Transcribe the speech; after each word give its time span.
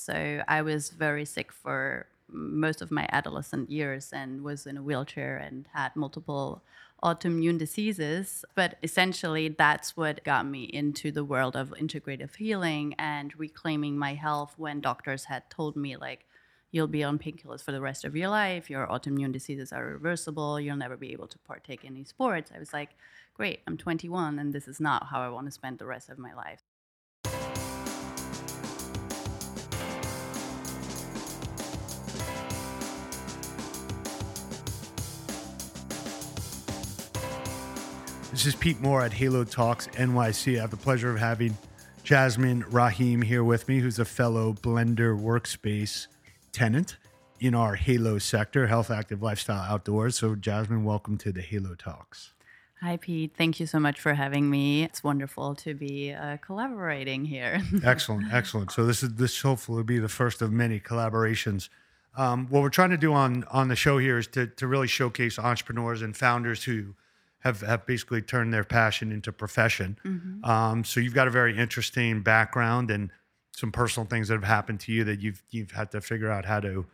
So 0.00 0.42
I 0.48 0.62
was 0.62 0.88
very 0.88 1.26
sick 1.26 1.52
for 1.52 2.06
most 2.26 2.80
of 2.80 2.90
my 2.90 3.06
adolescent 3.12 3.70
years 3.70 4.14
and 4.14 4.42
was 4.42 4.66
in 4.66 4.78
a 4.78 4.82
wheelchair 4.82 5.36
and 5.36 5.66
had 5.74 5.94
multiple 5.94 6.62
autoimmune 7.04 7.58
diseases. 7.58 8.42
But 8.54 8.78
essentially, 8.82 9.48
that's 9.48 9.98
what 9.98 10.24
got 10.24 10.46
me 10.46 10.64
into 10.64 11.12
the 11.12 11.24
world 11.24 11.54
of 11.54 11.74
integrative 11.78 12.36
healing 12.36 12.94
and 12.98 13.38
reclaiming 13.38 13.98
my 13.98 14.14
health 14.14 14.54
when 14.56 14.80
doctors 14.80 15.24
had 15.24 15.50
told 15.50 15.76
me, 15.76 15.96
like, 15.96 16.24
you'll 16.70 16.86
be 16.86 17.04
on 17.04 17.18
painkillers 17.18 17.62
for 17.62 17.72
the 17.72 17.80
rest 17.82 18.06
of 18.06 18.16
your 18.16 18.28
life, 18.28 18.70
your 18.70 18.86
autoimmune 18.86 19.32
diseases 19.32 19.70
are 19.70 19.84
reversible, 19.84 20.58
you'll 20.58 20.76
never 20.76 20.96
be 20.96 21.12
able 21.12 21.26
to 21.26 21.38
partake 21.40 21.84
in 21.84 21.94
any 21.94 22.04
sports. 22.04 22.50
I 22.54 22.58
was 22.58 22.72
like, 22.72 22.90
great, 23.34 23.60
I'm 23.66 23.76
21, 23.76 24.38
and 24.38 24.54
this 24.54 24.66
is 24.66 24.80
not 24.80 25.08
how 25.08 25.20
I 25.20 25.28
want 25.28 25.46
to 25.46 25.52
spend 25.52 25.78
the 25.78 25.86
rest 25.86 26.08
of 26.08 26.18
my 26.18 26.32
life. 26.32 26.62
This 38.40 38.54
is 38.54 38.58
Pete 38.58 38.80
Moore 38.80 39.02
at 39.02 39.12
Halo 39.12 39.44
Talks 39.44 39.86
NYC. 39.88 40.56
I 40.56 40.62
have 40.62 40.70
the 40.70 40.76
pleasure 40.78 41.10
of 41.10 41.18
having 41.18 41.58
Jasmine 42.04 42.64
Rahim 42.70 43.20
here 43.20 43.44
with 43.44 43.68
me, 43.68 43.80
who's 43.80 43.98
a 43.98 44.06
fellow 44.06 44.54
Blender 44.54 45.14
workspace 45.14 46.06
tenant 46.50 46.96
in 47.38 47.54
our 47.54 47.74
Halo 47.74 48.16
sector, 48.16 48.66
Health 48.66 48.90
Active 48.90 49.22
Lifestyle 49.22 49.60
Outdoors. 49.70 50.16
So, 50.16 50.34
Jasmine, 50.36 50.84
welcome 50.84 51.18
to 51.18 51.32
the 51.32 51.42
Halo 51.42 51.74
Talks. 51.74 52.32
Hi, 52.80 52.96
Pete. 52.96 53.34
Thank 53.36 53.60
you 53.60 53.66
so 53.66 53.78
much 53.78 54.00
for 54.00 54.14
having 54.14 54.48
me. 54.48 54.84
It's 54.84 55.04
wonderful 55.04 55.54
to 55.56 55.74
be 55.74 56.14
uh, 56.14 56.38
collaborating 56.38 57.26
here. 57.26 57.60
excellent, 57.84 58.32
excellent. 58.32 58.72
So 58.72 58.86
this 58.86 59.02
is 59.02 59.16
this 59.16 59.38
hopefully 59.42 59.76
will 59.76 59.84
be 59.84 59.98
the 59.98 60.08
first 60.08 60.40
of 60.40 60.50
many 60.50 60.80
collaborations. 60.80 61.68
Um, 62.16 62.46
what 62.48 62.62
we're 62.62 62.70
trying 62.70 62.88
to 62.88 62.96
do 62.96 63.12
on 63.12 63.44
on 63.50 63.68
the 63.68 63.76
show 63.76 63.98
here 63.98 64.16
is 64.16 64.28
to 64.28 64.46
to 64.46 64.66
really 64.66 64.88
showcase 64.88 65.38
entrepreneurs 65.38 66.00
and 66.00 66.16
founders 66.16 66.64
who 66.64 66.94
have, 67.40 67.60
have 67.60 67.86
basically 67.86 68.22
turned 68.22 68.52
their 68.52 68.64
passion 68.64 69.12
into 69.12 69.32
profession. 69.32 69.98
Mm-hmm. 70.04 70.44
Um, 70.44 70.84
so 70.84 71.00
you've 71.00 71.14
got 71.14 71.26
a 71.26 71.30
very 71.30 71.56
interesting 71.56 72.22
background 72.22 72.90
and 72.90 73.10
some 73.54 73.72
personal 73.72 74.06
things 74.06 74.28
that 74.28 74.34
have 74.34 74.44
happened 74.44 74.80
to 74.80 74.92
you 74.92 75.04
that 75.04 75.20
you've 75.20 75.42
you've 75.50 75.72
had 75.72 75.90
to 75.90 76.00
figure 76.00 76.30
out 76.30 76.44
how 76.44 76.60
to 76.60 76.86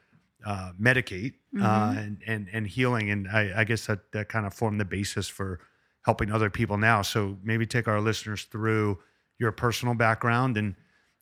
uh, 0.44 0.72
medicate 0.80 1.34
uh, 1.55 1.58
mm-hmm. 1.58 1.64
uh, 1.64 2.00
and, 2.00 2.22
and 2.27 2.48
and 2.52 2.67
healing. 2.67 3.11
And 3.11 3.28
I, 3.28 3.52
I 3.61 3.64
guess 3.64 3.86
that 3.86 4.12
that 4.12 4.28
kind 4.28 4.47
of 4.47 4.55
formed 4.55 4.80
the 4.80 4.84
basis 4.84 5.28
for 5.28 5.61
helping 6.05 6.33
other 6.33 6.50
people 6.50 6.78
now. 6.78 7.02
So 7.02 7.36
maybe 7.42 7.67
take 7.67 7.89
our 7.89 8.00
listeners 8.00 8.44
through 8.44 8.98
your 9.39 9.52
personal 9.52 9.94
background 9.94 10.56
and 10.56 10.74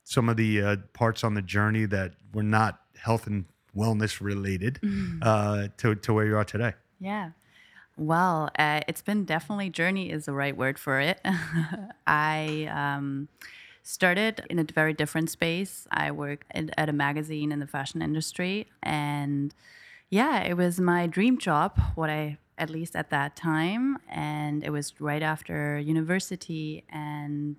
some 0.05 0.29
of 0.29 0.37
the 0.37 0.63
uh, 0.63 0.77
parts 0.93 1.25
on 1.25 1.35
the 1.35 1.43
journey 1.43 1.87
that 1.87 2.13
were 2.33 2.43
not 2.43 2.81
health 2.97 3.27
and 3.27 3.47
wellness 3.75 4.21
related 4.21 4.79
mm-hmm. 4.83 5.19
uh, 5.23 5.69
to, 5.79 5.95
to 5.95 6.13
where 6.13 6.27
you 6.27 6.37
are 6.37 6.45
today. 6.45 6.75
Yeah. 7.01 7.31
Well, 7.97 8.51
uh, 8.59 8.81
it's 8.89 9.03
been 9.03 9.25
definitely 9.25 9.71
journey 9.71 10.11
is 10.11 10.25
the 10.27 10.33
right 10.33 10.57
word 10.57 10.79
for 10.79 10.99
it. 11.01 11.21
I 12.07 12.69
um, 12.73 13.29
started 13.83 14.45
in 14.51 14.59
a 14.59 14.65
very 14.65 14.93
different 14.93 15.31
space. 15.31 15.87
I 15.93 16.11
worked 16.11 16.51
at 16.55 16.89
a 16.89 16.93
magazine 16.93 17.53
in 17.53 17.61
the 17.61 17.69
fashion 17.69 18.03
industry, 18.03 18.67
and 18.83 19.55
yeah, 20.11 20.43
it 20.43 20.57
was 20.57 20.81
my 20.81 21.07
dream 21.07 21.39
job. 21.39 21.81
What 21.95 22.11
I 22.11 22.39
at 22.59 22.71
least 22.71 22.97
at 22.97 23.11
that 23.11 23.37
time, 23.37 23.99
and 24.09 24.65
it 24.65 24.71
was 24.71 25.01
right 25.01 25.23
after 25.23 25.79
university, 25.79 26.85
and 26.89 27.57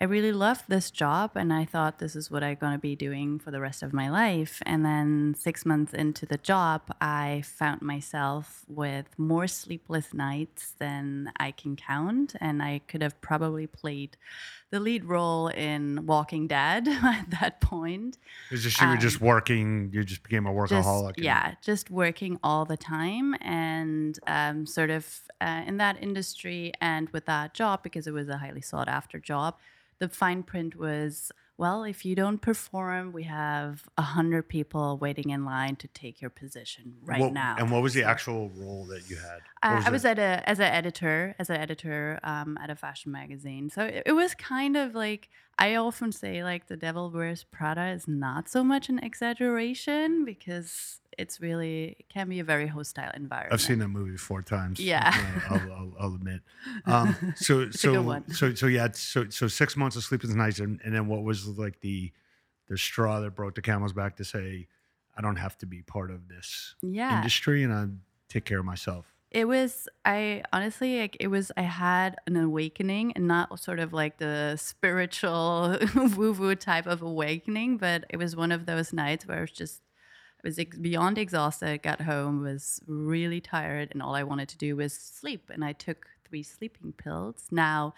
I 0.00 0.04
really 0.04 0.30
loved 0.30 0.64
this 0.68 0.92
job 0.92 1.32
and 1.34 1.52
I 1.52 1.64
thought 1.64 1.98
this 1.98 2.14
is 2.14 2.30
what 2.30 2.44
I'm 2.44 2.54
going 2.54 2.72
to 2.72 2.78
be 2.78 2.94
doing 2.94 3.40
for 3.40 3.50
the 3.50 3.60
rest 3.60 3.82
of 3.82 3.92
my 3.92 4.08
life. 4.08 4.62
And 4.64 4.84
then 4.84 5.34
six 5.36 5.66
months 5.66 5.92
into 5.92 6.24
the 6.24 6.38
job, 6.38 6.82
I 7.00 7.42
found 7.44 7.82
myself 7.82 8.64
with 8.68 9.06
more 9.18 9.48
sleepless 9.48 10.14
nights 10.14 10.74
than 10.78 11.32
I 11.40 11.50
can 11.50 11.74
count. 11.74 12.36
And 12.40 12.62
I 12.62 12.80
could 12.86 13.02
have 13.02 13.20
probably 13.20 13.66
played 13.66 14.16
the 14.70 14.78
lead 14.78 15.04
role 15.04 15.48
in 15.48 16.06
Walking 16.06 16.46
Dead 16.46 16.86
at 17.02 17.30
that 17.40 17.60
point. 17.60 18.18
Is 18.52 18.62
just 18.62 18.80
you 18.80 18.86
um, 18.86 18.92
were 18.92 19.00
just 19.00 19.20
working, 19.20 19.90
you 19.92 20.04
just 20.04 20.22
became 20.22 20.46
a 20.46 20.52
workaholic. 20.52 21.16
Just, 21.16 21.24
yeah, 21.24 21.54
just 21.60 21.90
working 21.90 22.38
all 22.44 22.64
the 22.64 22.76
time 22.76 23.34
and 23.40 24.16
um, 24.28 24.64
sort 24.64 24.90
of 24.90 25.22
uh, 25.40 25.64
in 25.66 25.78
that 25.78 26.00
industry 26.00 26.72
and 26.80 27.08
with 27.10 27.26
that 27.26 27.52
job 27.52 27.82
because 27.82 28.06
it 28.06 28.12
was 28.12 28.28
a 28.28 28.38
highly 28.38 28.60
sought 28.60 28.88
after 28.88 29.18
job 29.18 29.56
the 29.98 30.08
fine 30.08 30.42
print 30.42 30.76
was 30.76 31.32
well, 31.58 31.82
if 31.82 32.04
you 32.04 32.14
don't 32.14 32.38
perform, 32.38 33.12
we 33.12 33.24
have 33.24 33.88
a 33.98 34.02
hundred 34.02 34.48
people 34.48 34.96
waiting 34.96 35.30
in 35.30 35.44
line 35.44 35.74
to 35.76 35.88
take 35.88 36.20
your 36.20 36.30
position 36.30 36.94
right 37.04 37.20
what, 37.20 37.32
now. 37.32 37.56
And 37.58 37.72
what 37.72 37.82
was 37.82 37.94
the 37.94 38.04
actual 38.04 38.48
role 38.50 38.86
that 38.86 39.10
you 39.10 39.16
had? 39.16 39.40
Uh, 39.60 39.74
was 39.74 39.86
I 39.86 39.90
was 39.90 40.04
at 40.04 40.18
a 40.20 40.48
as 40.48 40.60
an 40.60 40.72
editor, 40.72 41.34
as 41.36 41.50
an 41.50 41.56
editor 41.56 42.20
um, 42.22 42.56
at 42.62 42.70
a 42.70 42.76
fashion 42.76 43.10
magazine. 43.10 43.70
So 43.70 43.86
it, 43.86 44.04
it, 44.06 44.12
was 44.12 44.36
kind 44.36 44.76
of 44.76 44.94
like 44.94 45.30
I 45.58 45.74
often 45.74 46.12
say, 46.12 46.44
like 46.44 46.68
the 46.68 46.76
Devil 46.76 47.10
Wears 47.10 47.42
Prada 47.42 47.88
is 47.88 48.06
not 48.06 48.48
so 48.48 48.62
much 48.62 48.88
an 48.88 49.00
exaggeration 49.00 50.24
because 50.24 51.00
it's 51.18 51.40
really 51.40 51.96
it 51.98 52.08
can 52.08 52.28
be 52.28 52.40
a 52.40 52.44
very 52.44 52.66
hostile 52.66 53.10
environment. 53.14 53.52
I've 53.52 53.60
seen 53.60 53.78
that 53.80 53.88
movie 53.88 54.16
four 54.16 54.42
times. 54.42 54.80
Yeah, 54.80 55.12
uh, 55.50 55.54
I'll, 55.54 55.72
I'll, 55.72 55.92
I'll, 56.00 56.14
admit. 56.14 56.40
Um, 56.86 57.34
so 57.36 57.70
so 57.70 58.22
so 58.32 58.54
so 58.54 58.66
yeah. 58.66 58.88
So 58.92 59.28
so 59.28 59.48
six 59.48 59.76
months 59.76 59.96
of 59.96 60.04
sleepless 60.04 60.32
nights, 60.32 60.60
and, 60.60 60.80
and 60.84 60.94
then 60.94 61.08
what 61.08 61.22
was 61.22 61.46
like 61.58 61.80
the 61.80 62.12
the 62.68 62.78
straw 62.78 63.20
that 63.20 63.34
broke 63.34 63.54
the 63.54 63.62
camel's 63.62 63.92
back 63.92 64.16
to 64.16 64.24
say, 64.24 64.68
I 65.16 65.22
don't 65.22 65.36
have 65.36 65.58
to 65.58 65.66
be 65.66 65.82
part 65.82 66.10
of 66.10 66.28
this 66.28 66.74
yeah. 66.82 67.16
industry, 67.18 67.62
and 67.64 67.72
I 67.72 67.86
take 68.28 68.44
care 68.44 68.60
of 68.60 68.64
myself. 68.64 69.12
It 69.30 69.46
was 69.46 69.88
I 70.06 70.42
honestly 70.54 71.00
like 71.00 71.16
it 71.20 71.28
was 71.28 71.52
I 71.56 71.62
had 71.62 72.16
an 72.26 72.36
awakening 72.36 73.12
and 73.12 73.28
not 73.28 73.60
sort 73.60 73.78
of 73.78 73.92
like 73.92 74.16
the 74.16 74.56
spiritual 74.56 75.76
woo 75.94 76.32
woo 76.32 76.54
type 76.54 76.86
of 76.86 77.02
awakening, 77.02 77.76
but 77.76 78.04
it 78.08 78.16
was 78.16 78.34
one 78.34 78.52
of 78.52 78.64
those 78.64 78.92
nights 78.92 79.26
where 79.26 79.38
I 79.38 79.40
was 79.42 79.50
just 79.50 79.82
I 80.38 80.46
was 80.46 80.58
ex- 80.58 80.76
beyond 80.76 81.18
exhausted, 81.18 81.82
got 81.82 82.02
home, 82.02 82.42
was 82.42 82.80
really 82.86 83.40
tired, 83.40 83.88
and 83.90 84.00
all 84.00 84.14
I 84.14 84.22
wanted 84.22 84.48
to 84.50 84.58
do 84.58 84.76
was 84.76 84.92
sleep. 84.92 85.50
And 85.52 85.64
I 85.64 85.72
took 85.72 86.06
three 86.28 86.42
sleeping 86.42 86.92
pills. 86.92 87.46
Now, 87.50 87.94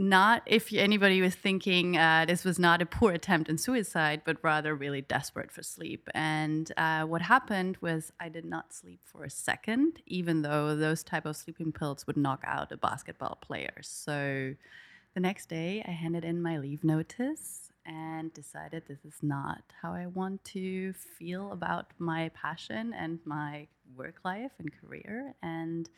not 0.00 0.42
if 0.46 0.72
anybody 0.72 1.20
was 1.20 1.34
thinking 1.34 1.96
uh, 1.96 2.24
this 2.26 2.44
was 2.44 2.58
not 2.58 2.80
a 2.80 2.86
poor 2.86 3.12
attempt 3.12 3.50
in 3.50 3.58
suicide, 3.58 4.22
but 4.24 4.36
rather 4.42 4.74
really 4.74 5.00
desperate 5.00 5.50
for 5.50 5.62
sleep. 5.62 6.08
And 6.14 6.72
uh, 6.76 7.02
what 7.02 7.20
happened 7.20 7.78
was 7.80 8.12
I 8.20 8.28
did 8.28 8.44
not 8.44 8.72
sleep 8.72 9.00
for 9.04 9.24
a 9.24 9.30
second, 9.30 10.00
even 10.06 10.42
though 10.42 10.76
those 10.76 11.02
type 11.02 11.26
of 11.26 11.36
sleeping 11.36 11.72
pills 11.72 12.06
would 12.06 12.16
knock 12.16 12.44
out 12.46 12.70
a 12.70 12.76
basketball 12.76 13.38
player. 13.42 13.74
So 13.82 14.54
the 15.14 15.20
next 15.20 15.48
day, 15.48 15.82
I 15.86 15.90
handed 15.90 16.24
in 16.24 16.40
my 16.40 16.58
leave 16.58 16.84
notice 16.84 17.67
and 17.88 18.32
decided 18.34 18.84
this 18.86 19.04
is 19.04 19.22
not 19.22 19.62
how 19.82 19.92
I 19.94 20.06
want 20.06 20.44
to 20.44 20.92
feel 20.92 21.50
about 21.52 21.90
my 21.98 22.30
passion 22.34 22.92
and 22.92 23.18
my 23.24 23.66
work 23.96 24.16
life 24.24 24.52
and 24.58 24.70
career. 24.80 25.34
And 25.42 25.88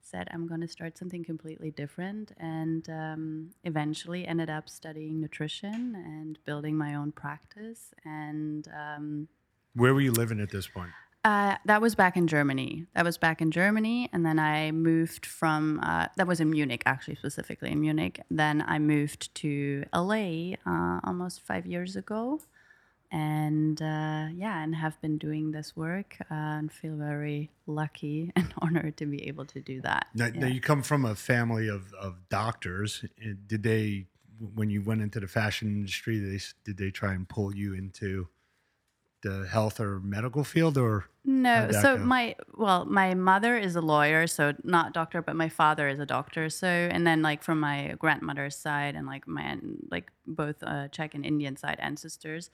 said 0.00 0.28
I'm 0.32 0.46
going 0.46 0.60
to 0.60 0.68
start 0.68 0.96
something 0.96 1.24
completely 1.24 1.70
different. 1.70 2.32
And 2.38 2.88
um, 2.88 3.50
eventually 3.64 4.26
ended 4.26 4.48
up 4.48 4.68
studying 4.68 5.20
nutrition 5.20 5.94
and 5.94 6.38
building 6.44 6.76
my 6.76 6.94
own 6.94 7.12
practice. 7.12 7.92
And 8.04 8.66
um, 8.68 9.28
where 9.74 9.92
were 9.92 10.00
you 10.00 10.12
living 10.12 10.40
at 10.40 10.50
this 10.50 10.66
point? 10.66 10.92
Uh, 11.28 11.58
that 11.66 11.82
was 11.82 11.94
back 11.94 12.16
in 12.16 12.26
Germany. 12.26 12.86
That 12.94 13.04
was 13.04 13.18
back 13.18 13.42
in 13.42 13.50
Germany, 13.50 14.08
and 14.14 14.24
then 14.24 14.38
I 14.38 14.70
moved 14.70 15.26
from. 15.26 15.78
Uh, 15.82 16.06
that 16.16 16.26
was 16.26 16.40
in 16.40 16.48
Munich, 16.48 16.82
actually, 16.86 17.16
specifically 17.16 17.70
in 17.70 17.82
Munich. 17.82 18.22
Then 18.30 18.64
I 18.66 18.78
moved 18.78 19.34
to 19.42 19.84
LA 19.94 20.54
uh, 20.66 21.00
almost 21.04 21.42
five 21.42 21.66
years 21.66 21.96
ago, 21.96 22.40
and 23.12 23.78
uh, 23.82 24.28
yeah, 24.32 24.62
and 24.62 24.74
have 24.74 24.98
been 25.02 25.18
doing 25.18 25.50
this 25.50 25.76
work 25.76 26.16
uh, 26.30 26.34
and 26.60 26.72
feel 26.72 26.96
very 26.96 27.50
lucky 27.66 28.32
and 28.36 28.54
honored 28.62 28.96
to 28.96 29.04
be 29.04 29.28
able 29.28 29.44
to 29.44 29.60
do 29.60 29.82
that. 29.82 30.06
Now, 30.14 30.28
yeah. 30.28 30.40
now 30.40 30.46
you 30.46 30.62
come 30.62 30.82
from 30.82 31.04
a 31.04 31.14
family 31.14 31.68
of, 31.68 31.92
of 31.92 32.16
doctors. 32.30 33.04
Did 33.46 33.62
they, 33.62 34.06
when 34.54 34.70
you 34.70 34.80
went 34.80 35.02
into 35.02 35.20
the 35.20 35.28
fashion 35.28 35.68
industry, 35.68 36.20
they 36.20 36.40
did 36.64 36.78
they 36.78 36.90
try 36.90 37.12
and 37.12 37.28
pull 37.28 37.54
you 37.54 37.74
into? 37.74 38.28
The 39.22 39.46
health 39.50 39.80
or 39.80 40.00
medical 40.00 40.44
field 40.44 40.78
or 40.78 41.06
no 41.24 41.70
so 41.72 41.96
go? 41.96 42.04
my 42.04 42.36
well 42.56 42.84
my 42.84 43.14
mother 43.14 43.56
is 43.56 43.74
a 43.74 43.80
lawyer 43.80 44.26
so 44.26 44.52
not 44.62 44.92
doctor 44.92 45.20
but 45.20 45.34
my 45.34 45.48
father 45.48 45.88
is 45.88 45.98
a 45.98 46.06
doctor 46.06 46.48
so 46.48 46.66
and 46.66 47.06
then 47.06 47.20
like 47.20 47.42
from 47.42 47.58
my 47.58 47.94
grandmother's 47.98 48.56
side 48.56 48.94
and 48.94 49.06
like 49.06 49.26
my 49.26 49.58
like 49.90 50.12
both 50.26 50.62
uh, 50.62 50.86
czech 50.88 51.14
and 51.14 51.26
indian 51.26 51.56
side 51.56 51.78
ancestors 51.80 52.50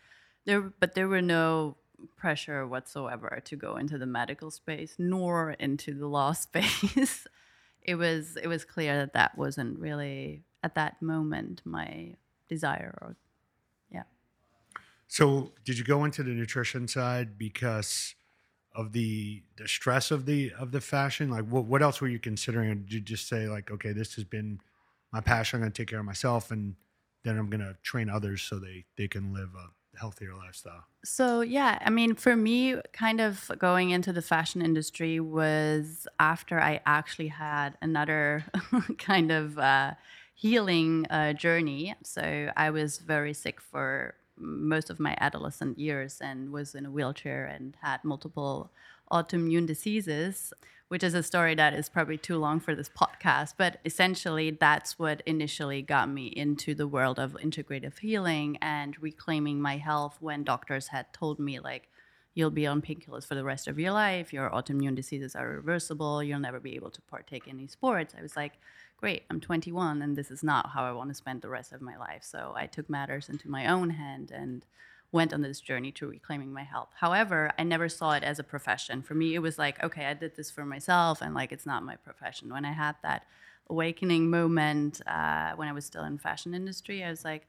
there 0.46 0.72
but 0.81 0.94
there 0.94 1.08
were 1.08 1.22
no 1.22 1.76
pressure 2.16 2.66
whatsoever 2.66 3.40
to 3.44 3.56
go 3.56 3.76
into 3.76 3.99
the 3.99 4.06
medical 4.06 4.50
space 4.50 4.94
nor 4.99 5.52
into 5.52 5.93
the 5.94 6.06
law 6.06 6.32
space 6.46 7.26
it 7.82 7.96
was 7.96 8.37
it 8.43 8.49
was 8.49 8.64
clear 8.64 8.96
that 8.96 9.12
that 9.12 9.37
wasn't 9.37 9.78
really 9.78 10.43
at 10.62 10.75
that 10.75 11.00
moment 11.02 11.61
my 11.64 12.14
desire 12.49 12.96
or 13.00 13.16
So, 15.06 15.52
did 15.64 15.78
you 15.78 15.84
go 15.84 16.04
into 16.04 16.22
the 16.22 16.30
nutrition 16.30 16.88
side 16.88 17.38
because 17.38 18.14
of 18.74 18.92
the 18.92 19.42
the 19.56 19.68
stress 19.68 20.10
of 20.10 20.26
the 20.26 20.52
of 20.58 20.72
the 20.72 20.80
fashion? 20.80 21.30
Like, 21.30 21.46
what 21.46 21.64
what 21.64 21.82
else 21.82 22.00
were 22.00 22.08
you 22.08 22.18
considering? 22.18 22.70
Or 22.70 22.74
did 22.74 22.92
you 22.92 23.00
just 23.00 23.28
say 23.28 23.48
like, 23.48 23.70
okay, 23.70 23.92
this 23.92 24.14
has 24.14 24.24
been 24.24 24.60
my 25.14 25.20
passion. 25.20 25.58
I'm 25.58 25.62
going 25.62 25.72
to 25.72 25.82
take 25.82 25.88
care 25.88 26.00
of 26.00 26.04
myself, 26.04 26.50
and 26.50 26.74
then 27.22 27.38
I'm 27.38 27.48
going 27.48 27.60
to 27.60 27.76
train 27.82 28.10
others 28.10 28.42
so 28.42 28.58
they 28.58 28.84
they 28.96 29.08
can 29.08 29.32
live 29.32 29.50
a 29.54 29.98
healthier 29.98 30.34
lifestyle. 30.34 30.84
So, 31.04 31.40
yeah, 31.40 31.78
I 31.80 31.90
mean, 31.90 32.16
for 32.16 32.34
me, 32.34 32.76
kind 32.92 33.20
of 33.20 33.50
going 33.58 33.90
into 33.90 34.12
the 34.12 34.22
fashion 34.22 34.60
industry 34.60 35.20
was 35.20 36.08
after 36.18 36.60
I 36.60 36.80
actually 36.84 37.28
had 37.28 37.78
another 37.80 38.44
kind 38.98 39.30
of 39.30 39.56
uh, 39.56 39.92
healing 40.34 41.06
uh, 41.10 41.34
journey. 41.34 41.94
So, 42.02 42.50
I 42.56 42.70
was 42.70 42.98
very 42.98 43.34
sick 43.34 43.60
for 43.60 44.14
most 44.36 44.90
of 44.90 45.00
my 45.00 45.16
adolescent 45.20 45.78
years 45.78 46.20
and 46.20 46.52
was 46.52 46.75
in 46.75 46.86
a 46.86 46.90
wheelchair 46.90 47.44
and 47.46 47.76
had 47.82 48.04
multiple 48.04 48.70
autoimmune 49.10 49.66
diseases, 49.66 50.52
which 50.88 51.02
is 51.02 51.14
a 51.14 51.22
story 51.22 51.54
that 51.54 51.75
is 51.75 51.88
probably 51.88 52.19
too 52.19 52.38
long 52.38 52.60
for 52.60 52.75
this 52.75 52.90
podcast. 52.90 53.54
But 53.56 53.78
essentially, 53.84 54.50
that's 54.50 54.98
what 54.98 55.22
initially 55.26 55.82
got 55.82 56.08
me 56.08 56.26
into 56.26 56.75
the 56.75 56.88
world 56.88 57.19
of 57.19 57.36
integrative 57.42 57.98
healing 57.98 58.58
and 58.60 59.00
reclaiming 59.02 59.60
my 59.60 59.76
health 59.76 60.19
when 60.20 60.44
doctors 60.44 60.88
had 60.88 61.12
told 61.12 61.38
me, 61.38 61.60
like, 61.60 61.88
you'll 62.34 62.50
be 62.50 62.66
on 62.66 62.82
painkillers 62.82 63.26
for 63.26 63.37
the 63.37 63.44
rest 63.44 63.69
of 63.69 63.78
your 63.78 63.92
life, 63.92 64.32
your 64.32 64.50
autoimmune 64.50 64.96
diseases 64.96 65.37
are 65.37 65.48
reversible, 65.48 66.22
you'll 66.22 66.40
never 66.40 66.58
be 66.58 66.75
able 66.75 66.90
to 66.90 67.00
partake 67.02 67.46
in 67.46 67.56
any 67.56 67.69
sports. 67.69 68.14
I 68.19 68.22
was 68.22 68.37
like, 68.37 68.54
great, 69.04 69.24
I'm 69.28 69.38
21 69.38 70.00
and 70.00 70.16
this 70.16 70.30
is 70.30 70.42
not 70.42 70.70
how 70.70 70.84
I 70.84 70.92
want 70.92 71.10
to 71.10 71.14
spend 71.14 71.42
the 71.42 71.50
rest 71.50 71.74
of 71.74 71.82
my 71.82 71.94
life. 71.94 72.22
So 72.22 72.54
I 72.56 72.64
took 72.64 72.88
matters 72.88 73.28
into 73.28 73.50
my 73.50 73.66
own 73.66 73.90
hand 73.90 74.30
and 74.30 74.64
went 75.12 75.34
on 75.34 75.42
this 75.42 75.60
journey 75.60 75.92
to 75.92 76.06
reclaiming 76.06 76.54
my 76.54 76.62
health. 76.62 76.88
However, 77.00 77.50
I 77.58 77.64
never 77.64 77.90
saw 77.90 78.12
it 78.12 78.22
as 78.22 78.38
a 78.38 78.42
profession. 78.42 79.02
For 79.02 79.12
me, 79.12 79.34
it 79.34 79.40
was 79.40 79.58
like, 79.58 79.84
okay, 79.84 80.06
I 80.06 80.14
did 80.14 80.36
this 80.36 80.50
for 80.50 80.64
myself 80.64 81.20
and 81.20 81.34
like 81.34 81.52
it's 81.52 81.66
not 81.66 81.82
my 81.82 81.96
profession. 81.96 82.50
When 82.50 82.64
I 82.64 82.72
had 82.72 82.96
that 83.02 83.26
awakening 83.68 84.30
moment 84.30 85.02
uh, 85.06 85.52
when 85.54 85.68
I 85.68 85.72
was 85.72 85.84
still 85.84 86.04
in 86.04 86.16
fashion 86.16 86.54
industry, 86.54 87.04
I 87.04 87.10
was 87.10 87.26
like, 87.26 87.46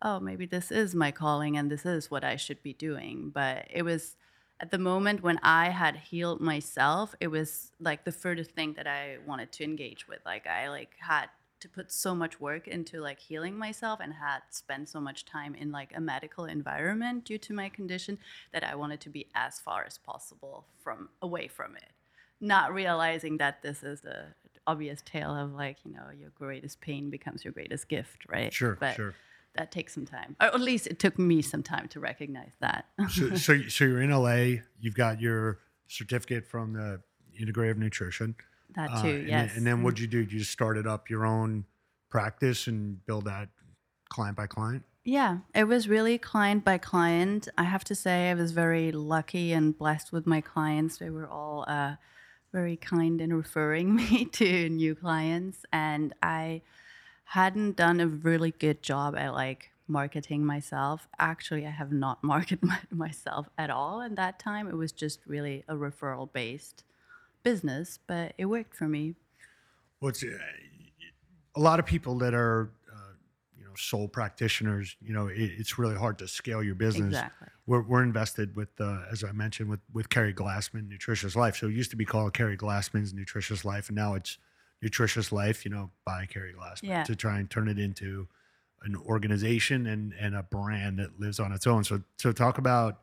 oh, 0.00 0.20
maybe 0.20 0.46
this 0.46 0.70
is 0.70 0.94
my 0.94 1.10
calling 1.10 1.56
and 1.56 1.72
this 1.72 1.84
is 1.84 2.08
what 2.08 2.22
I 2.22 2.36
should 2.36 2.62
be 2.62 2.72
doing. 2.72 3.32
But 3.34 3.66
it 3.68 3.82
was 3.82 4.14
at 4.60 4.70
the 4.70 4.78
moment 4.78 5.22
when 5.22 5.38
I 5.42 5.70
had 5.70 5.96
healed 5.96 6.40
myself, 6.40 7.14
it 7.20 7.28
was 7.28 7.72
like 7.80 8.04
the 8.04 8.12
furthest 8.12 8.52
thing 8.52 8.74
that 8.74 8.86
I 8.86 9.18
wanted 9.26 9.52
to 9.52 9.64
engage 9.64 10.06
with. 10.08 10.20
Like 10.24 10.46
I 10.46 10.68
like 10.68 10.92
had 10.98 11.26
to 11.60 11.68
put 11.68 11.90
so 11.90 12.14
much 12.14 12.40
work 12.40 12.68
into 12.68 13.00
like 13.00 13.18
healing 13.18 13.56
myself 13.56 13.98
and 14.02 14.12
had 14.12 14.40
spent 14.50 14.88
so 14.88 15.00
much 15.00 15.24
time 15.24 15.54
in 15.54 15.72
like 15.72 15.92
a 15.96 16.00
medical 16.00 16.44
environment 16.44 17.24
due 17.24 17.38
to 17.38 17.54
my 17.54 17.68
condition 17.68 18.18
that 18.52 18.62
I 18.62 18.74
wanted 18.74 19.00
to 19.00 19.08
be 19.08 19.26
as 19.34 19.60
far 19.60 19.84
as 19.84 19.98
possible 19.98 20.66
from 20.82 21.08
away 21.22 21.48
from 21.48 21.74
it. 21.76 21.90
Not 22.40 22.74
realizing 22.74 23.38
that 23.38 23.62
this 23.62 23.82
is 23.82 24.04
a 24.04 24.34
obvious 24.66 25.02
tale 25.04 25.34
of 25.34 25.52
like, 25.54 25.78
you 25.84 25.92
know, 25.92 26.06
your 26.18 26.30
greatest 26.30 26.80
pain 26.80 27.10
becomes 27.10 27.44
your 27.44 27.52
greatest 27.52 27.88
gift, 27.88 28.26
right? 28.28 28.52
Sure, 28.52 28.76
but 28.78 28.94
sure. 28.94 29.14
That 29.56 29.70
takes 29.70 29.94
some 29.94 30.04
time, 30.04 30.34
or 30.40 30.48
at 30.48 30.60
least 30.60 30.88
it 30.88 30.98
took 30.98 31.16
me 31.18 31.40
some 31.40 31.62
time 31.62 31.86
to 31.88 32.00
recognize 32.00 32.52
that. 32.60 32.86
so, 33.10 33.36
so, 33.36 33.60
so 33.68 33.84
you're 33.84 34.02
in 34.02 34.10
LA. 34.10 34.62
You've 34.80 34.96
got 34.96 35.20
your 35.20 35.60
certificate 35.86 36.44
from 36.46 36.72
the 36.72 37.00
Integrative 37.40 37.76
Nutrition. 37.76 38.34
That 38.74 38.90
Uh, 38.90 39.02
too, 39.02 39.08
and 39.10 39.18
then- 39.20 39.28
yes. 39.28 39.56
And 39.56 39.64
then 39.66 39.82
what'd 39.84 40.00
you 40.00 40.08
do? 40.08 40.18
You 40.18 40.38
just 40.40 40.50
started 40.50 40.86
up 40.88 41.08
your 41.08 41.24
own 41.24 41.66
practice 42.10 42.66
and 42.66 43.04
build 43.06 43.26
that 43.26 43.48
client 44.08 44.36
by 44.36 44.46
client. 44.48 44.82
Yeah, 45.04 45.38
it 45.54 45.64
was 45.64 45.86
really 45.88 46.16
client 46.18 46.64
by 46.64 46.78
client. 46.78 47.46
I 47.58 47.64
have 47.64 47.84
to 47.84 47.94
say, 47.94 48.30
I 48.30 48.34
was 48.34 48.52
very 48.52 48.90
lucky 48.90 49.52
and 49.52 49.76
blessed 49.76 50.12
with 50.12 50.26
my 50.26 50.40
clients. 50.40 50.96
They 50.96 51.10
were 51.10 51.28
all 51.28 51.64
uh, 51.68 51.96
very 52.52 52.76
kind 52.76 53.20
in 53.20 53.32
referring 53.34 53.94
me 54.00 54.24
to 54.32 54.68
new 54.68 54.94
clients, 54.96 55.58
and 55.72 56.12
I 56.22 56.62
hadn't 57.24 57.76
done 57.76 58.00
a 58.00 58.06
really 58.06 58.52
good 58.52 58.82
job 58.82 59.16
at 59.16 59.32
like 59.32 59.70
marketing 59.88 60.44
myself. 60.44 61.08
Actually, 61.18 61.66
I 61.66 61.70
have 61.70 61.92
not 61.92 62.22
marketed 62.24 62.62
my, 62.62 62.78
myself 62.90 63.48
at 63.58 63.70
all 63.70 64.02
at 64.02 64.16
that 64.16 64.38
time. 64.38 64.68
It 64.68 64.76
was 64.76 64.92
just 64.92 65.20
really 65.26 65.64
a 65.68 65.74
referral 65.74 66.32
based 66.32 66.84
business, 67.42 67.98
but 68.06 68.34
it 68.38 68.46
worked 68.46 68.74
for 68.74 68.88
me. 68.88 69.14
Well, 70.00 70.10
it's, 70.10 70.22
uh, 70.22 70.28
a 71.56 71.60
lot 71.60 71.78
of 71.78 71.86
people 71.86 72.18
that 72.18 72.34
are, 72.34 72.70
uh, 72.92 73.12
you 73.56 73.64
know, 73.64 73.70
sole 73.76 74.08
practitioners. 74.08 74.96
You 75.00 75.14
know, 75.14 75.28
it, 75.28 75.38
it's 75.38 75.78
really 75.78 75.96
hard 75.96 76.18
to 76.18 76.28
scale 76.28 76.62
your 76.62 76.74
business. 76.74 77.08
Exactly. 77.08 77.48
We're, 77.66 77.82
we're 77.82 78.02
invested 78.02 78.56
with, 78.56 78.68
uh, 78.80 79.02
as 79.10 79.24
I 79.24 79.32
mentioned, 79.32 79.70
with 79.70 79.80
with 79.92 80.08
Keri 80.08 80.34
Glassman, 80.34 80.88
Nutritious 80.88 81.36
Life. 81.36 81.56
So 81.56 81.68
it 81.68 81.74
used 81.74 81.90
to 81.90 81.96
be 81.96 82.04
called 82.04 82.34
Keri 82.34 82.56
Glassman's 82.56 83.14
Nutritious 83.14 83.64
Life, 83.64 83.88
and 83.88 83.96
now 83.96 84.14
it's 84.14 84.38
Nutritious 84.84 85.32
Life. 85.32 85.64
You 85.64 85.70
know, 85.72 85.90
by 86.04 86.26
Keri 86.26 86.52
Glassman 86.52 86.88
Yeah. 86.88 87.02
to 87.04 87.16
try 87.16 87.38
and 87.38 87.50
turn 87.50 87.68
it 87.68 87.78
into 87.78 88.28
an 88.82 88.94
organization 88.94 89.86
and 89.86 90.12
and 90.20 90.36
a 90.36 90.42
brand 90.42 90.98
that 90.98 91.18
lives 91.18 91.40
on 91.40 91.50
its 91.52 91.66
own. 91.66 91.82
So 91.84 92.02
so 92.18 92.30
talk 92.32 92.58
about 92.58 93.00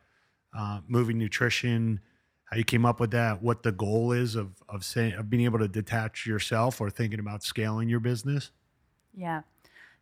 uh, 0.58 0.82
moving 0.88 1.18
nutrition. 1.18 2.00
How 2.46 2.58
you 2.58 2.64
came 2.66 2.86
up 2.86 3.00
with 3.00 3.12
that? 3.12 3.42
What 3.42 3.64
the 3.64 3.72
goal 3.72 4.12
is 4.12 4.36
of 4.36 4.62
of 4.70 4.86
saying 4.86 5.14
of 5.14 5.30
being 5.30 5.46
able 5.46 5.60
to 5.60 5.68
detach 5.68 6.26
yourself 6.26 6.80
or 6.80 6.90
thinking 6.90 7.20
about 7.20 7.44
scaling 7.44 7.90
your 7.90 8.00
business? 8.00 8.52
Yeah. 9.14 9.42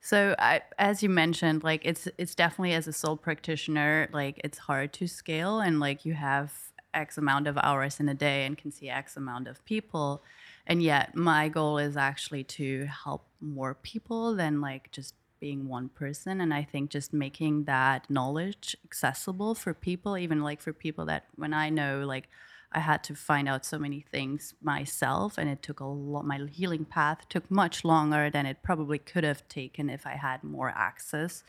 So 0.01 0.33
I, 0.39 0.61
as 0.77 1.03
you 1.03 1.09
mentioned, 1.09 1.63
like 1.63 1.81
it's 1.85 2.07
it's 2.17 2.35
definitely 2.35 2.73
as 2.73 2.87
a 2.87 2.93
sole 2.93 3.17
practitioner, 3.17 4.09
like 4.11 4.39
it's 4.43 4.57
hard 4.57 4.93
to 4.93 5.07
scale, 5.07 5.59
and 5.59 5.79
like 5.79 6.05
you 6.05 6.13
have 6.13 6.53
X 6.93 7.17
amount 7.17 7.47
of 7.47 7.57
hours 7.57 7.99
in 7.99 8.09
a 8.09 8.13
day 8.13 8.45
and 8.45 8.57
can 8.57 8.71
see 8.71 8.89
X 8.89 9.15
amount 9.17 9.47
of 9.47 9.63
people, 9.65 10.23
and 10.69 10.81
yet 10.83 11.15
my 11.15 11.49
goal 11.49 11.79
is 11.79 11.97
actually 11.97 12.43
to 12.43 12.85
help 12.85 13.25
more 13.41 13.73
people 13.73 14.35
than 14.35 14.61
like 14.61 14.91
just 14.91 15.15
being 15.39 15.67
one 15.67 15.89
person, 15.89 16.39
and 16.41 16.53
I 16.53 16.63
think 16.63 16.91
just 16.91 17.11
making 17.11 17.63
that 17.63 18.09
knowledge 18.09 18.77
accessible 18.85 19.55
for 19.55 19.73
people, 19.73 20.17
even 20.17 20.41
like 20.43 20.61
for 20.61 20.73
people 20.73 21.05
that 21.05 21.25
when 21.35 21.53
I 21.53 21.69
know 21.69 22.05
like 22.05 22.29
I 22.71 22.81
had 22.81 23.03
to 23.05 23.15
find 23.15 23.49
out 23.49 23.65
so 23.65 23.79
many 23.79 24.05
things 24.11 24.53
myself, 24.61 25.37
and 25.39 25.49
it 25.49 25.63
took 25.63 25.79
a 25.79 25.85
lot. 25.85 26.25
My 26.25 26.39
healing 26.51 26.85
path 26.85 27.27
took 27.27 27.49
much 27.49 27.83
longer 27.83 28.29
than 28.29 28.45
it 28.45 28.61
probably 28.61 28.99
could 28.99 29.23
have 29.23 29.47
taken 29.47 29.89
if 29.89 30.05
I 30.05 30.11
had 30.11 30.43
more 30.43 30.69
access 30.75 31.43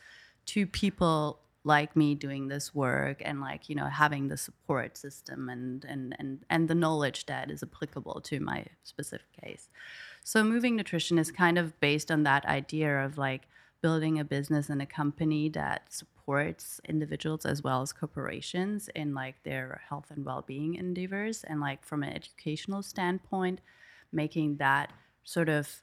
to 0.47 0.65
people 0.65 1.39
like 1.63 1.95
me 1.95 2.15
doing 2.15 2.47
this 2.47 2.73
work 2.73 3.21
and 3.23 3.39
like 3.39 3.69
you 3.69 3.75
know 3.75 3.85
having 3.85 4.27
the 4.27 4.37
support 4.37 4.97
system 4.97 5.49
and 5.49 5.85
and 5.85 6.15
and 6.17 6.43
and 6.49 6.67
the 6.67 6.75
knowledge 6.75 7.25
that 7.27 7.51
is 7.51 7.61
applicable 7.61 8.19
to 8.21 8.39
my 8.39 8.65
specific 8.83 9.31
case. 9.39 9.69
So 10.23 10.43
moving 10.43 10.75
nutrition 10.75 11.17
is 11.17 11.31
kind 11.31 11.57
of 11.57 11.79
based 11.79 12.11
on 12.11 12.23
that 12.23 12.45
idea 12.45 13.03
of 13.05 13.17
like 13.17 13.47
building 13.81 14.19
a 14.19 14.23
business 14.23 14.69
and 14.69 14.81
a 14.81 14.85
company 14.85 15.49
that 15.49 15.91
supports 15.91 16.79
individuals 16.87 17.45
as 17.45 17.63
well 17.63 17.81
as 17.81 17.91
corporations 17.91 18.89
in 18.95 19.13
like 19.13 19.41
their 19.43 19.81
health 19.89 20.11
and 20.11 20.23
well-being 20.23 20.75
endeavors 20.75 21.43
and 21.43 21.59
like 21.59 21.83
from 21.83 22.03
an 22.03 22.13
educational 22.13 22.83
standpoint 22.83 23.59
making 24.11 24.57
that 24.57 24.93
sort 25.23 25.49
of 25.49 25.81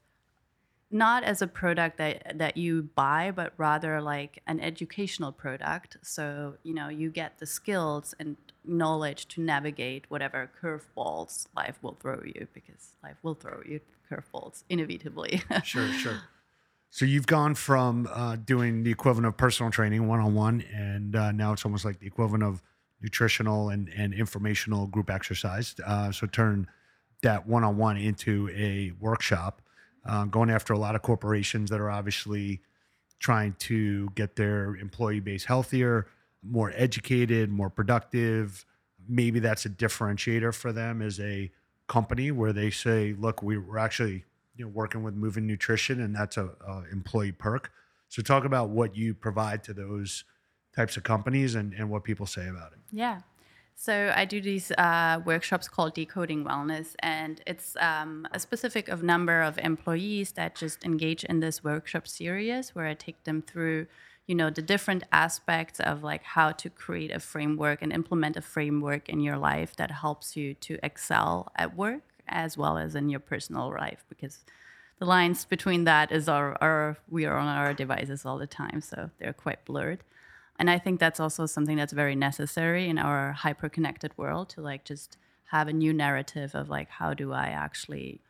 not 0.90 1.22
as 1.22 1.42
a 1.42 1.46
product 1.46 1.98
that 1.98 2.38
that 2.38 2.56
you 2.56 2.82
buy 2.94 3.30
but 3.30 3.52
rather 3.56 4.00
like 4.00 4.42
an 4.46 4.58
educational 4.60 5.32
product 5.32 5.96
so 6.02 6.54
you 6.62 6.72
know 6.72 6.88
you 6.88 7.10
get 7.10 7.38
the 7.38 7.46
skills 7.46 8.14
and 8.18 8.36
knowledge 8.64 9.28
to 9.28 9.40
navigate 9.40 10.04
whatever 10.08 10.50
curveballs 10.60 11.46
life 11.56 11.78
will 11.82 11.96
throw 12.00 12.20
you 12.24 12.46
because 12.54 12.94
life 13.02 13.16
will 13.22 13.34
throw 13.34 13.60
you 13.66 13.80
curveballs 14.10 14.64
inevitably 14.68 15.42
Sure, 15.64 15.88
sure. 15.92 16.20
So 16.90 17.04
you've 17.04 17.26
gone 17.26 17.54
from 17.54 18.08
uh, 18.10 18.36
doing 18.36 18.82
the 18.82 18.90
equivalent 18.90 19.26
of 19.26 19.36
personal 19.36 19.70
training 19.70 20.08
one 20.08 20.20
on 20.20 20.34
one, 20.34 20.64
and 20.74 21.14
uh, 21.14 21.32
now 21.32 21.52
it's 21.52 21.64
almost 21.64 21.84
like 21.84 22.00
the 22.00 22.06
equivalent 22.06 22.42
of 22.42 22.62
nutritional 23.02 23.68
and, 23.68 23.90
and 23.94 24.14
informational 24.14 24.86
group 24.86 25.10
exercise. 25.10 25.74
Uh, 25.86 26.10
so 26.10 26.26
turn 26.26 26.66
that 27.22 27.46
one 27.46 27.62
on 27.62 27.76
one 27.76 27.96
into 27.96 28.48
a 28.54 28.92
workshop, 29.00 29.60
uh, 30.08 30.24
going 30.24 30.50
after 30.50 30.72
a 30.72 30.78
lot 30.78 30.94
of 30.94 31.02
corporations 31.02 31.70
that 31.70 31.80
are 31.80 31.90
obviously 31.90 32.60
trying 33.18 33.54
to 33.58 34.08
get 34.14 34.36
their 34.36 34.76
employee 34.76 35.20
base 35.20 35.44
healthier, 35.44 36.06
more 36.42 36.72
educated, 36.74 37.50
more 37.50 37.70
productive. 37.70 38.64
Maybe 39.08 39.38
that's 39.38 39.64
a 39.64 39.70
differentiator 39.70 40.54
for 40.54 40.72
them 40.72 41.02
as 41.02 41.20
a 41.20 41.50
company 41.86 42.30
where 42.30 42.52
they 42.52 42.70
say, 42.70 43.14
look, 43.18 43.42
we, 43.42 43.58
we're 43.58 43.78
actually 43.78 44.24
you 44.58 44.64
know 44.64 44.70
working 44.70 45.02
with 45.02 45.14
moving 45.14 45.46
nutrition 45.46 46.00
and 46.00 46.14
that's 46.14 46.36
a, 46.36 46.50
a 46.66 46.82
employee 46.92 47.32
perk 47.32 47.70
so 48.08 48.20
talk 48.20 48.44
about 48.44 48.68
what 48.70 48.96
you 48.96 49.14
provide 49.14 49.62
to 49.64 49.72
those 49.72 50.24
types 50.74 50.96
of 50.96 51.04
companies 51.04 51.54
and, 51.54 51.72
and 51.72 51.88
what 51.88 52.04
people 52.04 52.26
say 52.26 52.48
about 52.48 52.72
it 52.72 52.78
Yeah. 52.90 53.20
So 53.80 54.12
I 54.12 54.24
do 54.24 54.40
these 54.40 54.72
uh, 54.72 55.20
workshops 55.24 55.68
called 55.68 55.94
Decoding 55.94 56.44
Wellness, 56.44 56.96
and 56.98 57.40
it's 57.46 57.76
um, 57.78 58.26
a 58.32 58.40
specific 58.40 58.88
of 58.88 59.04
number 59.04 59.40
of 59.40 59.56
employees 59.58 60.32
that 60.32 60.56
just 60.56 60.84
engage 60.84 61.22
in 61.22 61.38
this 61.38 61.62
workshop 61.62 62.08
series 62.08 62.74
where 62.74 62.86
I 62.86 62.94
take 62.94 63.22
them 63.22 63.40
through 63.40 63.86
you 64.26 64.34
know 64.34 64.50
the 64.50 64.62
different 64.62 65.04
aspects 65.12 65.78
of 65.78 66.02
like 66.02 66.24
how 66.24 66.50
to 66.50 66.68
create 66.68 67.12
a 67.12 67.20
framework 67.20 67.80
and 67.80 67.92
implement 67.92 68.36
a 68.36 68.42
framework 68.42 69.08
in 69.08 69.20
your 69.20 69.38
life 69.38 69.76
that 69.76 69.92
helps 69.92 70.36
you 70.36 70.54
to 70.54 70.76
excel 70.82 71.52
at 71.54 71.76
work 71.76 72.02
as 72.26 72.58
well 72.58 72.78
as 72.78 72.96
in 72.96 73.08
your 73.08 73.20
personal 73.20 73.70
life 73.70 74.04
because 74.08 74.40
the 74.98 75.06
lines 75.06 75.44
between 75.44 75.84
that 75.84 76.10
is 76.10 76.28
our, 76.28 76.58
our 76.60 76.98
we 77.08 77.24
are 77.24 77.38
on 77.38 77.46
our 77.46 77.72
devices 77.72 78.26
all 78.26 78.38
the 78.38 78.46
time 78.46 78.80
so 78.80 79.08
they're 79.18 79.32
quite 79.32 79.64
blurred 79.64 80.00
and 80.58 80.70
i 80.70 80.78
think 80.78 80.98
that's 80.98 81.20
also 81.20 81.46
something 81.46 81.76
that's 81.76 81.92
very 81.92 82.14
necessary 82.14 82.88
in 82.88 82.98
our 82.98 83.32
hyper 83.32 83.68
connected 83.68 84.16
world 84.16 84.48
to 84.48 84.60
like 84.60 84.84
just 84.84 85.16
have 85.50 85.68
a 85.68 85.72
new 85.72 85.92
narrative 85.92 86.54
of 86.54 86.68
like 86.68 86.88
how 86.90 87.14
do 87.14 87.32
i 87.32 87.46
actually 87.46 88.20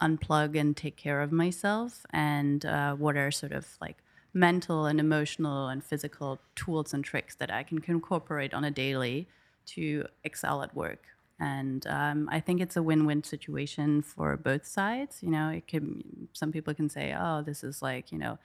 unplug 0.00 0.58
and 0.58 0.76
take 0.76 0.96
care 0.96 1.20
of 1.20 1.30
myself 1.30 2.04
and 2.10 2.66
uh, 2.66 2.94
what 2.94 3.16
are 3.16 3.30
sort 3.30 3.52
of 3.52 3.76
like 3.80 3.98
mental 4.32 4.86
and 4.86 4.98
emotional 4.98 5.68
and 5.68 5.84
physical 5.84 6.40
tools 6.56 6.92
and 6.92 7.04
tricks 7.04 7.36
that 7.36 7.52
i 7.52 7.62
can 7.62 7.82
incorporate 7.86 8.52
on 8.52 8.64
a 8.64 8.70
daily 8.70 9.28
to 9.66 10.04
excel 10.24 10.62
at 10.62 10.74
work 10.74 11.06
and 11.40 11.86
um, 11.88 12.28
I 12.30 12.40
think 12.40 12.60
it's 12.60 12.76
a 12.76 12.82
win-win 12.82 13.24
situation 13.24 14.02
for 14.02 14.36
both 14.36 14.66
sides. 14.66 15.22
You 15.22 15.30
know, 15.30 15.50
it 15.50 15.66
can 15.66 16.28
some 16.32 16.52
people 16.52 16.74
can 16.74 16.88
say, 16.88 17.14
"Oh, 17.18 17.42
this 17.42 17.64
is 17.64 17.82
like 17.82 18.12
you 18.12 18.18
know, 18.18 18.38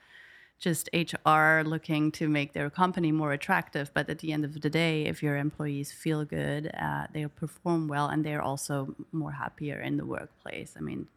just 0.60 0.88
HR 0.92 1.62
looking 1.64 2.12
to 2.12 2.28
make 2.28 2.52
their 2.52 2.70
company 2.70 3.10
more 3.10 3.32
attractive." 3.32 3.90
But 3.92 4.08
at 4.08 4.18
the 4.18 4.32
end 4.32 4.44
of 4.44 4.60
the 4.60 4.70
day, 4.70 5.06
if 5.06 5.22
your 5.22 5.36
employees 5.36 5.90
feel 5.92 6.24
good, 6.24 6.70
uh, 6.78 7.06
they 7.12 7.26
perform 7.26 7.88
well, 7.88 8.06
and 8.08 8.24
they're 8.24 8.42
also 8.42 8.94
more 9.12 9.32
happier 9.32 9.80
in 9.80 9.96
the 9.96 10.06
workplace. 10.06 10.74
I 10.76 10.80
mean, 10.80 11.08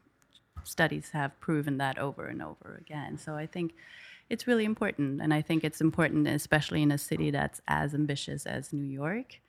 studies 0.63 1.09
have 1.11 1.39
proven 1.39 1.77
that 1.77 1.97
over 1.97 2.27
and 2.27 2.41
over 2.41 2.79
again. 2.79 3.17
So 3.17 3.35
I 3.35 3.45
think 3.45 3.73
it's 4.29 4.47
really 4.47 4.65
important, 4.65 5.21
and 5.21 5.33
I 5.33 5.41
think 5.41 5.63
it's 5.63 5.81
important, 5.81 6.27
especially 6.27 6.81
in 6.81 6.91
a 6.91 6.97
city 6.97 7.29
that's 7.29 7.61
as 7.67 7.93
ambitious 7.93 8.45
as 8.45 8.73
New 8.73 8.85
York 8.85 9.39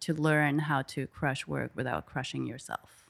to 0.00 0.14
learn 0.14 0.58
how 0.58 0.82
to 0.82 1.06
crush 1.06 1.46
work 1.46 1.70
without 1.74 2.06
crushing 2.06 2.46
yourself. 2.46 3.04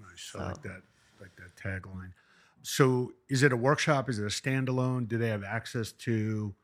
Nice. 0.00 0.34
I 0.34 0.48
like 0.48 0.62
that. 0.62 0.82
Like 1.20 1.36
that 1.36 1.54
tagline. 1.56 2.12
So, 2.62 3.12
is 3.28 3.42
it 3.42 3.52
a 3.52 3.56
workshop? 3.56 4.08
Is 4.08 4.18
it 4.18 4.24
a 4.24 4.28
standalone? 4.28 5.08
Do 5.08 5.18
they 5.18 5.28
have 5.28 5.44
access 5.44 5.92
to 5.92 6.54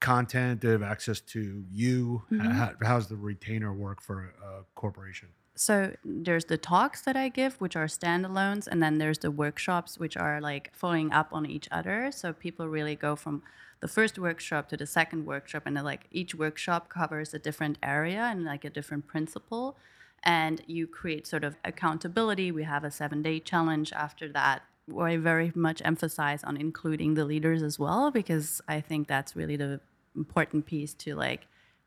content? 0.00 0.60
Do 0.60 0.68
they 0.68 0.72
have 0.72 0.82
access 0.82 1.20
to 1.20 1.64
you? 1.70 2.22
Mm-hmm. 2.30 2.50
How, 2.50 2.72
how's 2.82 3.08
the 3.08 3.16
retainer 3.16 3.72
work 3.72 4.02
for 4.02 4.34
a, 4.42 4.64
corporation? 4.74 5.28
So 5.58 5.94
there's 6.04 6.44
the 6.44 6.58
talks 6.58 7.00
that 7.02 7.16
I 7.16 7.30
give, 7.30 7.54
which 7.62 7.76
are 7.76 7.86
standalones, 7.86 8.66
and 8.66 8.82
then 8.82 8.98
there's 8.98 9.20
the 9.20 9.30
workshops, 9.30 9.98
which 9.98 10.16
are 10.16 10.38
like 10.40 10.70
following 10.74 11.12
up 11.12 11.28
on 11.32 11.46
each 11.46 11.66
other. 11.70 12.10
So 12.12 12.34
people 12.34 12.68
really 12.68 12.94
go 12.94 13.16
from 13.16 13.42
the 13.80 13.88
first 13.88 14.18
workshop 14.18 14.68
to 14.68 14.76
the 14.76 14.86
second 14.86 15.24
workshop, 15.24 15.62
and 15.64 15.74
like 15.82 16.06
each 16.10 16.34
workshop 16.34 16.90
covers 16.90 17.32
a 17.32 17.38
different 17.38 17.78
area 17.82 18.20
and 18.20 18.44
like 18.44 18.64
a 18.64 18.70
different 18.70 19.06
principle, 19.06 19.78
and 20.22 20.62
you 20.66 20.86
create 20.86 21.26
sort 21.26 21.44
of 21.44 21.56
accountability. 21.64 22.50
We 22.50 22.64
have 22.64 22.84
a 22.84 22.90
seven-day 22.90 23.40
challenge 23.40 23.92
after 23.92 24.28
that. 24.32 24.62
Where 24.86 25.08
I 25.08 25.16
very 25.16 25.52
much 25.54 25.82
emphasize 25.84 26.44
on 26.44 26.56
including 26.56 27.14
the 27.14 27.24
leaders 27.24 27.62
as 27.62 27.78
well, 27.78 28.10
because 28.10 28.60
I 28.68 28.80
think 28.80 29.08
that's 29.08 29.34
really 29.34 29.56
the 29.56 29.80
important 30.16 30.66
piece 30.66 30.94
to 30.94 31.14
like 31.14 31.46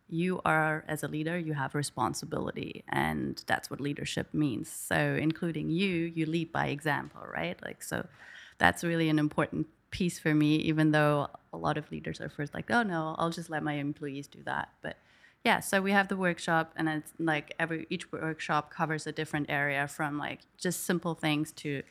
you 0.10 0.42
are 0.44 0.84
as 0.88 1.04
a 1.04 1.08
leader 1.08 1.38
you 1.38 1.54
have 1.54 1.76
responsibility 1.76 2.84
and 2.90 3.44
that's 3.46 3.70
what 3.70 3.80
leadership 3.80 4.34
means 4.34 4.70
so 4.70 5.18
including 5.20 5.70
you 5.70 6.12
you 6.16 6.26
lead 6.26 6.52
by 6.52 6.68
example 6.68 7.22
right 7.32 7.60
like 7.64 7.84
so 7.84 8.06
that's 8.58 8.84
really 8.84 9.10
an 9.10 9.20
important 9.20 9.68
piece 9.92 10.20
for 10.20 10.34
me 10.34 10.56
even 10.56 10.92
though 10.92 11.28
a 11.54 11.58
lot 11.58 11.78
of 11.78 11.90
leaders 11.92 12.20
are 12.20 12.30
first 12.30 12.54
like 12.54 12.70
oh 12.72 12.84
no 12.84 13.16
i'll 13.20 13.30
just 13.30 13.50
let 13.50 13.64
my 13.64 13.74
employees 13.74 14.28
do 14.28 14.40
that 14.44 14.70
but 14.82 14.98
yeah 15.44 15.60
so 15.60 15.82
we 15.82 15.92
have 15.92 16.08
the 16.08 16.18
workshop 16.18 16.74
and 16.76 16.90
it's 16.90 17.14
like 17.20 17.54
every 17.60 17.88
each 17.90 18.12
workshop 18.12 18.72
covers 18.72 19.08
a 19.08 19.12
different 19.12 19.50
area 19.50 19.88
from 19.88 20.18
like 20.18 20.42
just 20.58 20.84
simple 20.84 21.16
things 21.16 21.52
to 21.52 21.82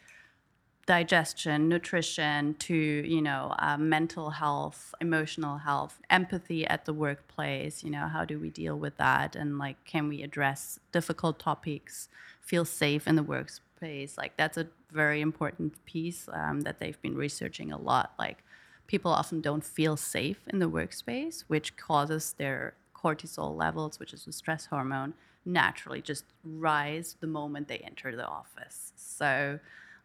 digestion, 0.89 1.69
nutrition, 1.69 2.55
to 2.55 2.75
you 2.75 3.21
know 3.21 3.55
uh, 3.59 3.77
mental 3.77 4.31
health, 4.31 4.95
emotional 5.03 5.59
health, 5.59 6.01
empathy 6.09 6.67
at 6.67 6.87
the 6.87 6.95
workplace. 6.95 7.85
You 7.85 7.91
know, 7.91 8.09
how 8.09 8.25
do 8.25 8.41
we 8.41 8.49
deal 8.49 8.77
with 8.77 8.97
that, 8.97 9.37
and 9.37 9.59
like, 9.59 9.85
can 9.85 10.09
we 10.09 10.23
address 10.23 10.81
difficult 10.91 11.39
topics, 11.39 12.09
feel 12.41 12.65
safe 12.65 13.07
in 13.07 13.17
the 13.17 13.23
workplace? 13.23 14.17
Like, 14.17 14.39
that's 14.39 14.57
a 14.57 14.67
very 14.91 15.21
important 15.21 15.85
piece 15.85 16.27
um, 16.33 16.63
that 16.63 16.79
they've 16.79 17.01
been 17.03 17.17
researching 17.17 17.71
a 17.71 17.79
lot. 17.79 18.15
Like, 18.19 18.39
people 18.87 19.13
often 19.13 19.43
don't 19.43 19.65
feel 19.65 19.99
safe 19.99 20.41
in 20.49 20.59
the 20.59 20.71
workspace, 20.71 21.45
which 21.49 21.77
causes 21.77 22.35
their 22.39 22.73
cortisol 23.03 23.57
levels, 23.57 23.99
which 23.99 24.13
is 24.13 24.27
a 24.27 24.33
stress 24.33 24.67
hormone, 24.67 25.15
naturally 25.45 26.03
just 26.03 26.25
rise 26.45 27.17
the 27.21 27.27
moment 27.27 27.69
they 27.69 27.79
enter 27.79 28.15
the 28.15 28.27
office. 28.27 28.93
So 28.97 29.59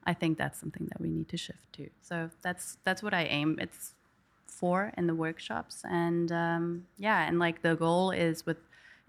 I 0.06 0.14
think 0.14 0.38
that's 0.38 0.60
something 0.60 0.88
that 0.90 1.02
we 1.02 1.10
need 1.10 1.30
to 1.30 1.38
shift 1.38 1.74
to. 1.74 1.90
So 2.02 2.30
that's 2.42 2.78
that's 2.84 3.02
what 3.02 3.14
I 3.14 3.24
aim. 3.24 3.58
It's 3.62 3.94
for 4.46 4.92
in 4.98 5.08
the 5.08 5.16
workshops, 5.16 5.84
and 5.90 6.32
um, 6.32 6.86
yeah, 6.98 7.28
and 7.28 7.40
like 7.40 7.62
the 7.62 7.76
goal 7.76 8.12
is 8.12 8.46
with 8.46 8.58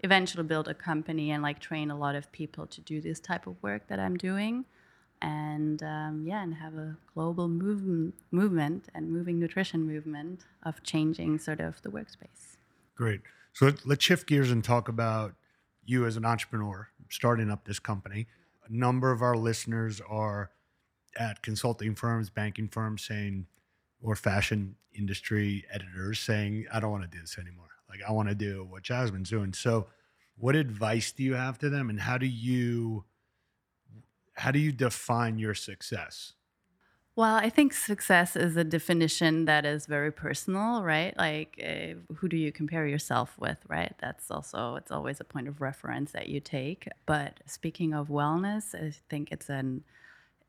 eventually 0.01 0.43
build 0.43 0.67
a 0.67 0.73
company 0.73 1.31
and 1.31 1.41
like 1.41 1.59
train 1.59 1.89
a 1.89 1.97
lot 1.97 2.15
of 2.15 2.31
people 2.31 2.67
to 2.67 2.81
do 2.81 3.01
this 3.01 3.19
type 3.19 3.47
of 3.47 3.55
work 3.61 3.87
that 3.87 3.99
I'm 3.99 4.17
doing, 4.17 4.65
and 5.21 5.81
um, 5.83 6.23
yeah, 6.25 6.41
and 6.43 6.55
have 6.55 6.75
a 6.75 6.95
global 7.13 7.47
movement 7.47 8.15
movement 8.31 8.85
and 8.93 9.11
moving 9.11 9.39
nutrition 9.39 9.85
movement 9.85 10.45
of 10.63 10.81
changing 10.83 11.39
sort 11.39 11.59
of 11.59 11.81
the 11.81 11.89
workspace. 11.89 12.57
Great. 12.95 13.21
So 13.55 13.67
let, 13.67 13.87
let's 13.87 14.03
shift 14.03 14.27
gears 14.27 14.51
and 14.51 14.63
talk 14.63 14.89
about 14.89 15.33
you 15.85 16.05
as 16.05 16.17
an 16.17 16.25
entrepreneur 16.25 16.89
starting 17.09 17.49
up 17.49 17.63
this 17.63 17.79
company. 17.79 18.27
A 18.67 18.73
number 18.73 19.11
of 19.13 19.21
our 19.21 19.37
listeners 19.37 20.01
are 20.09 20.51
at 21.17 21.41
consulting 21.41 21.95
firms, 21.95 22.29
banking 22.29 22.67
firms 22.67 23.03
saying, 23.07 23.45
or 24.01 24.17
fashion 24.17 24.75
industry 24.93 25.63
editors 25.71 26.19
saying, 26.19 26.65
I 26.73 26.81
don't 26.81 26.91
want 26.91 27.03
to 27.03 27.09
do 27.09 27.21
this 27.21 27.37
anymore. 27.37 27.69
Like, 27.89 28.01
I 28.05 28.11
want 28.11 28.27
to 28.27 28.35
do 28.35 28.67
what 28.69 28.83
Jasmine's 28.83 29.29
doing. 29.29 29.53
So, 29.53 29.87
what 30.37 30.57
advice 30.57 31.13
do 31.13 31.23
you 31.23 31.35
have 31.35 31.57
to 31.59 31.69
them 31.69 31.89
and 31.89 32.01
how 32.01 32.17
do 32.17 32.25
you 32.25 33.05
how 34.33 34.51
do 34.51 34.59
you 34.59 34.73
define 34.73 35.39
your 35.39 35.53
success 35.53 36.33
well 37.15 37.35
i 37.35 37.49
think 37.49 37.73
success 37.73 38.35
is 38.35 38.57
a 38.57 38.63
definition 38.63 39.45
that 39.45 39.65
is 39.65 39.85
very 39.85 40.11
personal 40.11 40.83
right 40.83 41.17
like 41.17 41.61
uh, 41.63 42.13
who 42.15 42.27
do 42.27 42.37
you 42.37 42.51
compare 42.51 42.87
yourself 42.87 43.35
with 43.39 43.59
right 43.67 43.93
that's 43.99 44.29
also 44.31 44.75
it's 44.75 44.91
always 44.91 45.19
a 45.19 45.23
point 45.23 45.47
of 45.47 45.61
reference 45.61 46.11
that 46.11 46.27
you 46.27 46.39
take 46.39 46.87
but 47.05 47.39
speaking 47.45 47.93
of 47.93 48.07
wellness 48.09 48.75
i 48.75 48.91
think 49.09 49.31
it's 49.31 49.49
an 49.49 49.83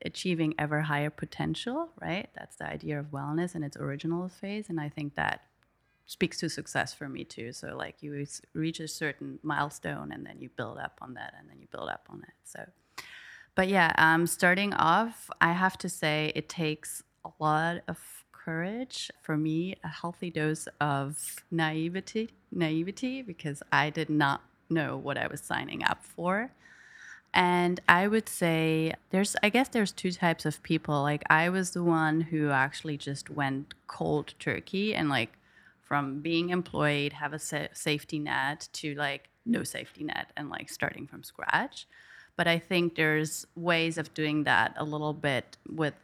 achieving 0.05 0.53
ever 0.59 0.81
higher 0.81 1.09
potential, 1.09 1.89
right? 2.01 2.29
That's 2.35 2.55
the 2.57 2.67
idea 2.67 2.99
of 2.99 3.07
wellness 3.07 3.55
in 3.55 3.63
its 3.63 3.77
original 3.77 4.29
phase. 4.29 4.69
And 4.69 4.79
I 4.79 4.89
think 4.89 5.15
that 5.15 5.41
speaks 6.05 6.39
to 6.39 6.49
success 6.49 6.93
for 6.93 7.09
me 7.09 7.23
too. 7.23 7.51
So, 7.51 7.75
like, 7.75 8.01
you 8.01 8.25
reach 8.53 8.79
a 8.79 8.87
certain 8.87 9.39
milestone 9.43 10.11
and 10.11 10.25
then 10.25 10.37
you 10.39 10.49
build 10.49 10.77
up 10.77 10.99
on 11.01 11.15
that 11.15 11.33
and 11.37 11.49
then 11.49 11.57
you 11.59 11.67
build 11.71 11.89
up 11.89 12.07
on 12.09 12.23
it. 12.27 12.33
So, 12.43 12.65
but 13.57 13.69
yeah, 13.69 13.91
um, 13.97 14.27
starting 14.27 14.71
off, 14.75 15.31
I 15.41 15.51
have 15.53 15.79
to 15.79 15.89
say 15.89 16.31
it 16.35 16.47
takes 16.47 17.01
a 17.25 17.29
lot 17.39 17.77
of 17.87 17.97
courage 18.31 19.09
for 19.23 19.35
me, 19.35 19.75
a 19.83 19.87
healthy 19.87 20.29
dose 20.29 20.67
of 20.79 21.43
naivety, 21.49 22.29
naivety, 22.51 23.23
because 23.23 23.63
I 23.71 23.89
did 23.89 24.11
not 24.11 24.43
know 24.69 24.95
what 24.95 25.17
I 25.17 25.25
was 25.25 25.41
signing 25.41 25.83
up 25.83 26.05
for. 26.05 26.51
And 27.33 27.79
I 27.89 28.07
would 28.07 28.29
say 28.29 28.93
there's, 29.09 29.35
I 29.41 29.49
guess 29.49 29.69
there's 29.69 29.91
two 29.91 30.11
types 30.11 30.45
of 30.45 30.61
people. 30.61 31.01
Like 31.01 31.23
I 31.27 31.49
was 31.49 31.71
the 31.71 31.83
one 31.83 32.21
who 32.21 32.51
actually 32.51 32.97
just 32.97 33.27
went 33.27 33.73
cold 33.87 34.35
turkey 34.37 34.93
and 34.93 35.09
like 35.09 35.35
from 35.81 36.19
being 36.19 36.51
employed, 36.51 37.13
have 37.13 37.33
a 37.33 37.39
sa- 37.39 37.73
safety 37.73 38.19
net 38.19 38.69
to 38.73 38.93
like 38.93 39.29
no 39.47 39.63
safety 39.63 40.03
net 40.03 40.31
and 40.37 40.51
like 40.51 40.69
starting 40.69 41.07
from 41.07 41.23
scratch. 41.23 41.87
But 42.37 42.47
I 42.47 42.59
think 42.59 42.95
there's 42.95 43.45
ways 43.55 43.97
of 43.97 44.13
doing 44.13 44.45
that 44.45 44.73
a 44.77 44.85
little 44.85 45.13
bit 45.13 45.57
with 45.67 45.95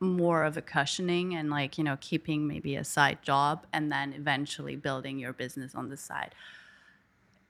more 0.00 0.44
of 0.44 0.56
a 0.56 0.62
cushioning 0.62 1.34
and 1.34 1.50
like, 1.50 1.78
you 1.78 1.84
know, 1.84 1.98
keeping 2.00 2.46
maybe 2.46 2.76
a 2.76 2.84
side 2.84 3.18
job 3.22 3.66
and 3.72 3.92
then 3.92 4.12
eventually 4.14 4.76
building 4.76 5.18
your 5.18 5.32
business 5.32 5.74
on 5.74 5.90
the 5.90 5.96
side. 5.96 6.34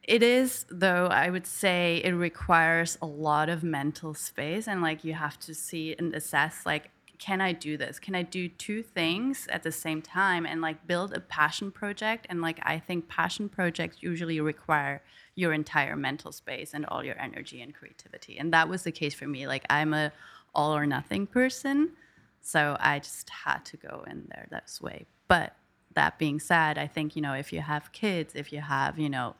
It 0.02 0.22
is, 0.22 0.66
though, 0.68 1.06
I 1.06 1.30
would 1.30 1.46
say 1.46 2.00
it 2.04 2.12
requires 2.12 2.98
a 3.00 3.06
lot 3.06 3.48
of 3.48 3.62
mental 3.62 4.14
space 4.14 4.66
and 4.66 4.82
like 4.82 5.04
you 5.04 5.14
have 5.14 5.38
to 5.40 5.54
see 5.54 5.94
and 5.96 6.12
assess 6.12 6.66
like 6.66 6.90
can 7.22 7.40
I 7.40 7.52
do 7.52 7.76
this? 7.76 8.00
Can 8.00 8.16
I 8.16 8.22
do 8.22 8.48
two 8.48 8.82
things 8.82 9.46
at 9.48 9.62
the 9.62 9.70
same 9.70 10.02
time 10.02 10.44
and 10.44 10.60
like 10.60 10.88
build 10.88 11.12
a 11.12 11.20
passion 11.20 11.70
project? 11.70 12.26
And 12.28 12.42
like 12.42 12.58
I 12.64 12.80
think 12.80 13.06
passion 13.06 13.48
projects 13.48 13.98
usually 14.00 14.40
require 14.40 15.04
your 15.36 15.52
entire 15.52 15.94
mental 15.94 16.32
space 16.32 16.74
and 16.74 16.84
all 16.86 17.04
your 17.04 17.16
energy 17.20 17.62
and 17.62 17.72
creativity. 17.72 18.38
And 18.38 18.52
that 18.52 18.68
was 18.68 18.82
the 18.82 18.90
case 18.90 19.14
for 19.14 19.28
me. 19.28 19.46
Like 19.46 19.64
I'm 19.70 19.94
a 19.94 20.10
all 20.52 20.74
or 20.76 20.84
nothing 20.84 21.28
person. 21.28 21.92
So 22.40 22.76
I 22.80 22.98
just 22.98 23.30
had 23.30 23.64
to 23.66 23.76
go 23.76 24.04
in 24.10 24.26
there 24.28 24.48
that 24.50 24.76
way. 24.82 25.06
But 25.28 25.54
that 25.94 26.18
being 26.18 26.40
said, 26.40 26.76
I 26.76 26.88
think, 26.88 27.14
you 27.14 27.22
know, 27.22 27.34
if 27.34 27.52
you 27.52 27.60
have 27.60 27.92
kids, 27.92 28.34
if 28.34 28.52
you 28.52 28.62
have, 28.62 28.98
you 28.98 29.08
know, 29.08 29.36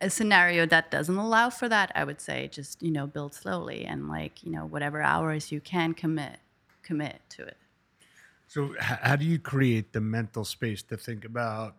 a 0.00 0.08
scenario 0.08 0.66
that 0.66 0.92
doesn't 0.92 1.16
allow 1.16 1.50
for 1.50 1.68
that, 1.68 1.90
I 1.96 2.04
would 2.04 2.20
say 2.20 2.46
just, 2.46 2.80
you 2.80 2.92
know, 2.92 3.08
build 3.08 3.34
slowly 3.34 3.84
and 3.84 4.08
like, 4.08 4.44
you 4.44 4.52
know, 4.52 4.64
whatever 4.64 5.02
hours 5.02 5.50
you 5.50 5.60
can 5.60 5.94
commit, 5.94 6.38
commit 6.88 7.20
to 7.28 7.42
it. 7.42 7.58
So, 8.46 8.74
how 8.80 9.14
do 9.14 9.26
you 9.26 9.38
create 9.38 9.92
the 9.92 10.00
mental 10.00 10.44
space 10.44 10.82
to 10.84 10.96
think 10.96 11.26
about 11.26 11.76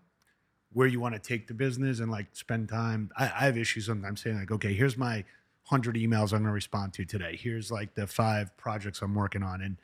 where 0.72 0.86
you 0.86 1.00
want 1.00 1.16
to 1.16 1.20
take 1.20 1.48
the 1.48 1.56
business 1.56 2.00
and 2.00 2.12
like 2.12 2.28
spend 2.34 2.70
time? 2.70 3.10
I, 3.18 3.24
I 3.26 3.46
have 3.46 3.58
issues 3.58 3.88
sometimes 3.88 4.22
saying 4.22 4.38
like, 4.38 4.52
okay, 4.52 4.74
here's 4.74 4.96
my 4.96 5.26
hundred 5.64 5.96
emails 5.96 6.32
I'm 6.32 6.40
going 6.40 6.46
to 6.46 6.52
respond 6.52 6.94
to 6.94 7.06
today. 7.06 7.38
Here's 7.42 7.72
like 7.72 7.96
the 7.96 8.06
five 8.06 8.56
projects 8.56 9.02
I'm 9.02 9.16
working 9.16 9.42
on, 9.42 9.62
and 9.62 9.78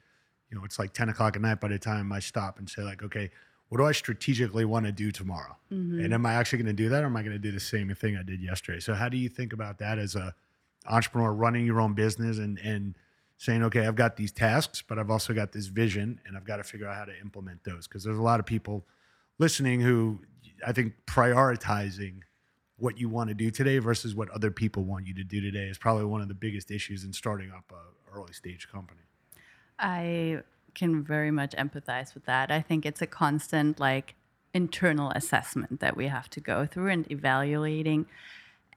you 0.52 0.58
know, 0.58 0.64
it's 0.64 0.78
like 0.78 0.94
ten 0.94 1.10
o'clock 1.10 1.36
at 1.36 1.42
night 1.42 1.60
by 1.60 1.70
the 1.70 1.80
time 1.80 2.12
I 2.12 2.20
stop 2.20 2.60
and 2.60 2.70
say 2.70 2.84
like, 2.84 3.02
okay, 3.02 3.32
what 3.70 3.80
do 3.80 3.86
I 3.86 3.92
strategically 3.92 4.64
want 4.64 4.86
to 4.86 4.92
do 4.92 5.12
tomorrow? 5.12 5.58
Mm-hmm. 5.74 6.06
And 6.06 6.14
am 6.14 6.26
I 6.28 6.36
actually 6.36 6.60
going 6.60 6.76
to 6.78 6.84
do 6.84 6.90
that, 6.90 7.02
or 7.02 7.08
am 7.08 7.18
I 7.18 7.24
going 7.24 7.34
to 7.34 7.40
do 7.40 7.52
the 7.52 7.60
same 7.60 7.94
thing 7.96 8.16
I 8.16 8.22
did 8.22 8.44
yesterday? 8.44 8.80
So, 8.80 8.94
how 8.94 9.10
do 9.10 9.18
you 9.18 9.28
think 9.28 9.54
about 9.54 9.80
that 9.80 9.98
as 9.98 10.16
a 10.16 10.36
entrepreneur 10.88 11.34
running 11.34 11.66
your 11.66 11.82
own 11.82 11.94
business 11.94 12.38
and 12.38 12.60
and 12.60 12.94
saying, 13.38 13.64
okay, 13.64 13.86
I've 13.86 13.96
got 13.96 14.16
these 14.16 14.32
tasks, 14.32 14.82
but 14.82 14.98
I've 14.98 15.10
also 15.10 15.34
got 15.34 15.52
this 15.52 15.68
vision, 15.68 16.20
and 16.26 16.38
I've 16.38 16.46
got 16.46 16.58
to 16.58 16.64
figure 16.64 16.88
out 16.88 16.96
how 16.96 17.06
to 17.06 17.20
implement 17.20 17.64
those 17.64 17.88
because 17.88 18.04
there's 18.04 18.18
a 18.18 18.24
lot 18.24 18.40
of 18.40 18.46
people 18.46 18.86
listening 19.40 19.82
who 19.82 20.22
I 20.66 20.72
think 20.72 20.94
prioritizing 21.06 22.20
what 22.78 23.00
you 23.00 23.10
want 23.10 23.30
to 23.30 23.34
do 23.34 23.52
today 23.52 23.80
versus 23.80 24.16
what 24.16 24.30
other 24.32 24.52
people 24.52 24.84
want 24.84 25.08
you 25.08 25.14
to 25.16 25.24
do 25.24 25.42
today 25.42 25.68
is 25.68 25.78
probably 25.78 26.06
one 26.06 26.22
of 26.22 26.28
the 26.28 26.34
biggest 26.34 26.72
issues 26.72 27.04
in 27.04 27.14
starting 27.14 27.52
up 27.52 27.72
a 27.72 28.16
early 28.18 28.34
stage 28.34 28.68
company. 28.70 29.02
I 29.80 30.42
can 30.74 31.04
very 31.04 31.32
much 31.32 31.52
empathize 31.52 32.14
with 32.14 32.26
that. 32.26 32.52
I 32.52 32.62
think 32.62 32.86
it's 32.86 33.02
a 33.02 33.08
constant 33.08 33.80
like 33.80 34.16
internal 34.54 35.12
assessment 35.12 35.80
that 35.82 35.98
we 35.98 36.08
have 36.08 36.30
to 36.30 36.40
go 36.40 36.66
through 36.66 36.90
and 36.90 37.10
evaluating 37.12 38.06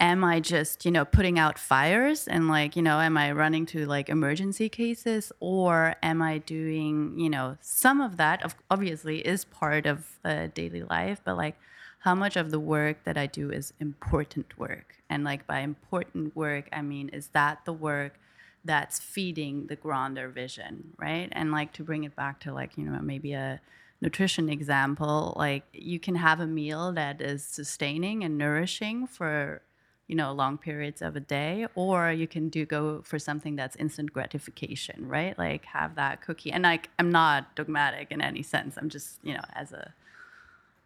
am 0.01 0.23
I 0.23 0.41
just, 0.41 0.85
you 0.85 0.91
know, 0.91 1.05
putting 1.05 1.39
out 1.39 1.59
fires 1.59 2.29
and 2.29 2.49
like, 2.49 2.77
you 2.77 2.83
know, 2.83 3.01
am 3.01 3.17
I 3.17 3.33
running 3.33 3.67
to 3.67 3.85
like 3.87 4.09
emergency 4.09 4.69
cases 4.69 5.33
or 5.41 5.95
am 6.03 6.23
I 6.23 6.39
doing, 6.39 7.19
you 7.19 7.29
know, 7.29 7.57
some 7.61 8.01
of 8.01 8.17
that 8.17 8.45
of, 8.45 8.55
obviously 8.71 9.27
is 9.27 9.45
part 9.45 9.87
of 9.87 10.19
uh, 10.25 10.49
daily 10.55 10.83
life, 10.83 11.21
but 11.25 11.37
like 11.37 11.57
how 12.01 12.15
much 12.15 12.37
of 12.37 12.51
the 12.51 12.61
work 12.61 13.03
that 13.05 13.19
I 13.19 13.27
do 13.27 13.51
is 13.51 13.73
important 13.81 14.57
work? 14.57 14.95
And 15.11 15.25
like 15.25 15.47
by 15.47 15.61
important 15.61 16.37
work, 16.37 16.69
I 16.73 16.83
mean, 16.83 17.09
is 17.09 17.29
that 17.29 17.65
the 17.65 17.73
work 17.73 18.21
that's 18.65 19.01
feeding 19.01 19.67
the 19.67 19.77
grander 19.77 20.29
vision, 20.29 20.95
right? 20.97 21.29
And 21.33 21.51
like 21.51 21.73
to 21.73 21.83
bring 21.83 22.05
it 22.05 22.15
back 22.15 22.39
to 22.41 22.53
like, 22.53 22.77
you 22.77 22.85
know, 22.85 23.01
maybe 23.01 23.33
a 23.33 23.61
nutrition 24.01 24.49
example, 24.49 25.35
like 25.37 25.65
you 25.73 25.99
can 25.99 26.15
have 26.15 26.39
a 26.39 26.47
meal 26.47 26.93
that 26.93 27.21
is 27.21 27.43
sustaining 27.43 28.23
and 28.23 28.39
nourishing 28.39 29.09
for 29.09 29.63
you 30.09 30.17
know 30.17 30.33
long 30.33 30.59
periods 30.59 31.01
of 31.03 31.15
a 31.15 31.21
day 31.21 31.67
or 31.75 32.11
you 32.11 32.27
can 32.27 32.49
do 32.49 32.65
go 32.67 33.01
for 33.03 33.19
something 33.19 33.55
that's 33.55 33.77
instant 33.77 34.13
gratification 34.13 35.07
right? 35.07 35.39
Like 35.39 35.67
have 35.67 35.95
that 35.95 36.23
cookie 36.23 36.51
and 36.51 36.65
like 36.65 36.89
i'm 36.99 37.13
not 37.13 37.55
dogmatic 37.55 38.11
in 38.11 38.21
any 38.21 38.43
sense. 38.43 38.77
I'm 38.77 38.89
just 38.89 39.21
you 39.23 39.35
know 39.35 39.45
as 39.55 39.73
a 39.73 39.95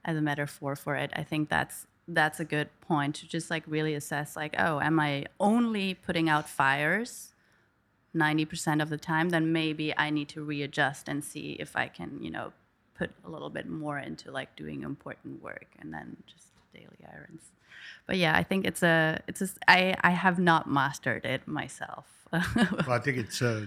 as 0.05 0.17
a 0.17 0.21
metaphor 0.21 0.75
for 0.75 0.97
it 0.97 1.13
i 1.15 1.23
think 1.23 1.49
that's 1.49 1.87
that's 2.09 2.41
a 2.41 2.45
good 2.45 2.69
point 2.81 3.15
to 3.15 3.29
just 3.29 3.49
like 3.51 3.63
really 3.69 3.95
assess 3.95 4.35
like 4.35 4.55
oh 4.59 4.81
am 4.81 4.99
i 4.99 5.25
only 5.39 5.95
putting 5.95 6.29
out 6.29 6.49
fires 6.49 7.29
90% 8.15 8.83
of 8.83 8.91
the 8.91 8.99
time? 8.99 9.31
Then 9.31 9.53
maybe 9.53 9.97
i 9.97 10.11
need 10.11 10.29
to 10.31 10.43
readjust 10.43 11.09
and 11.09 11.25
see 11.25 11.57
if 11.61 11.77
i 11.77 11.87
can 11.89 12.19
you 12.21 12.31
know 12.31 12.53
put 12.95 13.11
a 13.25 13.31
little 13.31 13.51
bit 13.51 13.69
more 13.69 13.99
into 13.99 14.31
like 14.31 14.55
doing 14.57 14.83
important 14.83 15.43
work 15.43 15.69
and 15.81 15.95
then 15.95 16.17
just 16.27 16.49
daily 16.75 16.99
errands 17.13 17.53
but 18.07 18.17
yeah 18.17 18.37
i 18.37 18.43
think 18.43 18.65
it's 18.67 18.83
a 18.83 19.21
it's 19.29 19.41
a 19.43 19.49
i 19.69 19.95
i 20.03 20.11
have 20.11 20.39
not 20.39 20.69
mastered 20.69 21.25
it 21.25 21.47
myself 21.47 22.07
Well, 22.57 22.93
I 22.93 22.99
think 22.99 23.19
it's 23.19 23.43
uh, 23.43 23.67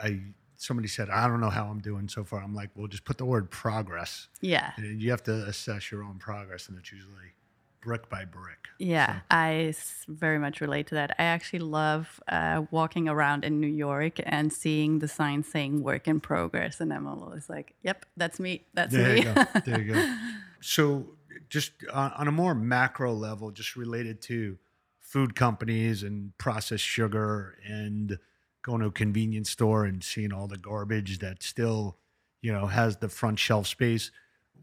I 0.00 0.20
somebody 0.56 0.86
said 0.88 1.10
I 1.10 1.26
don't 1.26 1.40
know 1.40 1.50
how 1.50 1.66
I'm 1.66 1.80
doing 1.80 2.08
so 2.08 2.22
far. 2.22 2.40
I'm 2.40 2.54
like, 2.54 2.70
well, 2.76 2.86
just 2.86 3.04
put 3.04 3.18
the 3.18 3.24
word 3.24 3.50
progress. 3.50 4.28
yeah 4.40 4.70
And 4.76 5.02
you 5.02 5.10
have 5.10 5.24
to 5.24 5.44
assess 5.46 5.90
your 5.90 6.04
own 6.04 6.18
progress, 6.18 6.68
and 6.68 6.78
it's 6.78 6.92
usually 6.92 7.34
brick 7.80 8.08
by 8.08 8.24
brick. 8.24 8.68
Yeah, 8.78 9.20
I 9.28 9.74
very 10.08 10.38
much 10.38 10.60
relate 10.60 10.86
to 10.88 10.94
that. 10.96 11.16
I 11.18 11.24
actually 11.24 11.60
love 11.60 12.20
uh, 12.28 12.62
walking 12.70 13.08
around 13.08 13.44
in 13.44 13.60
New 13.60 13.66
York 13.66 14.20
and 14.24 14.52
seeing 14.52 15.00
the 15.00 15.08
sign 15.08 15.42
saying 15.42 15.82
"work 15.82 16.06
in 16.06 16.20
progress," 16.20 16.80
and 16.80 16.92
I'm 16.92 17.08
always 17.08 17.48
like, 17.50 17.74
"Yep, 17.82 18.06
that's 18.16 18.38
me. 18.38 18.66
That's 18.72 18.92
me. 18.92 19.02
There 19.02 19.14
me." 19.14 19.18
you 19.20 19.34
go. 19.34 19.44
There 19.66 19.80
you 19.82 19.94
go. 19.94 20.16
So, 20.60 21.06
just 21.48 21.72
on, 21.92 22.12
on 22.12 22.28
a 22.28 22.32
more 22.32 22.54
macro 22.54 23.12
level, 23.12 23.50
just 23.50 23.76
related 23.76 24.20
to 24.22 24.58
food 25.00 25.34
companies 25.34 26.02
and 26.02 26.36
processed 26.38 26.84
sugar 26.84 27.56
and 27.64 28.18
going 28.62 28.80
to 28.80 28.86
a 28.86 28.92
convenience 28.92 29.50
store 29.50 29.84
and 29.84 30.02
seeing 30.02 30.32
all 30.32 30.48
the 30.48 30.58
garbage 30.58 31.20
that 31.20 31.42
still, 31.42 31.96
you 32.42 32.52
know, 32.52 32.66
has 32.66 32.96
the 32.96 33.08
front 33.08 33.38
shelf 33.38 33.66
space. 33.66 34.10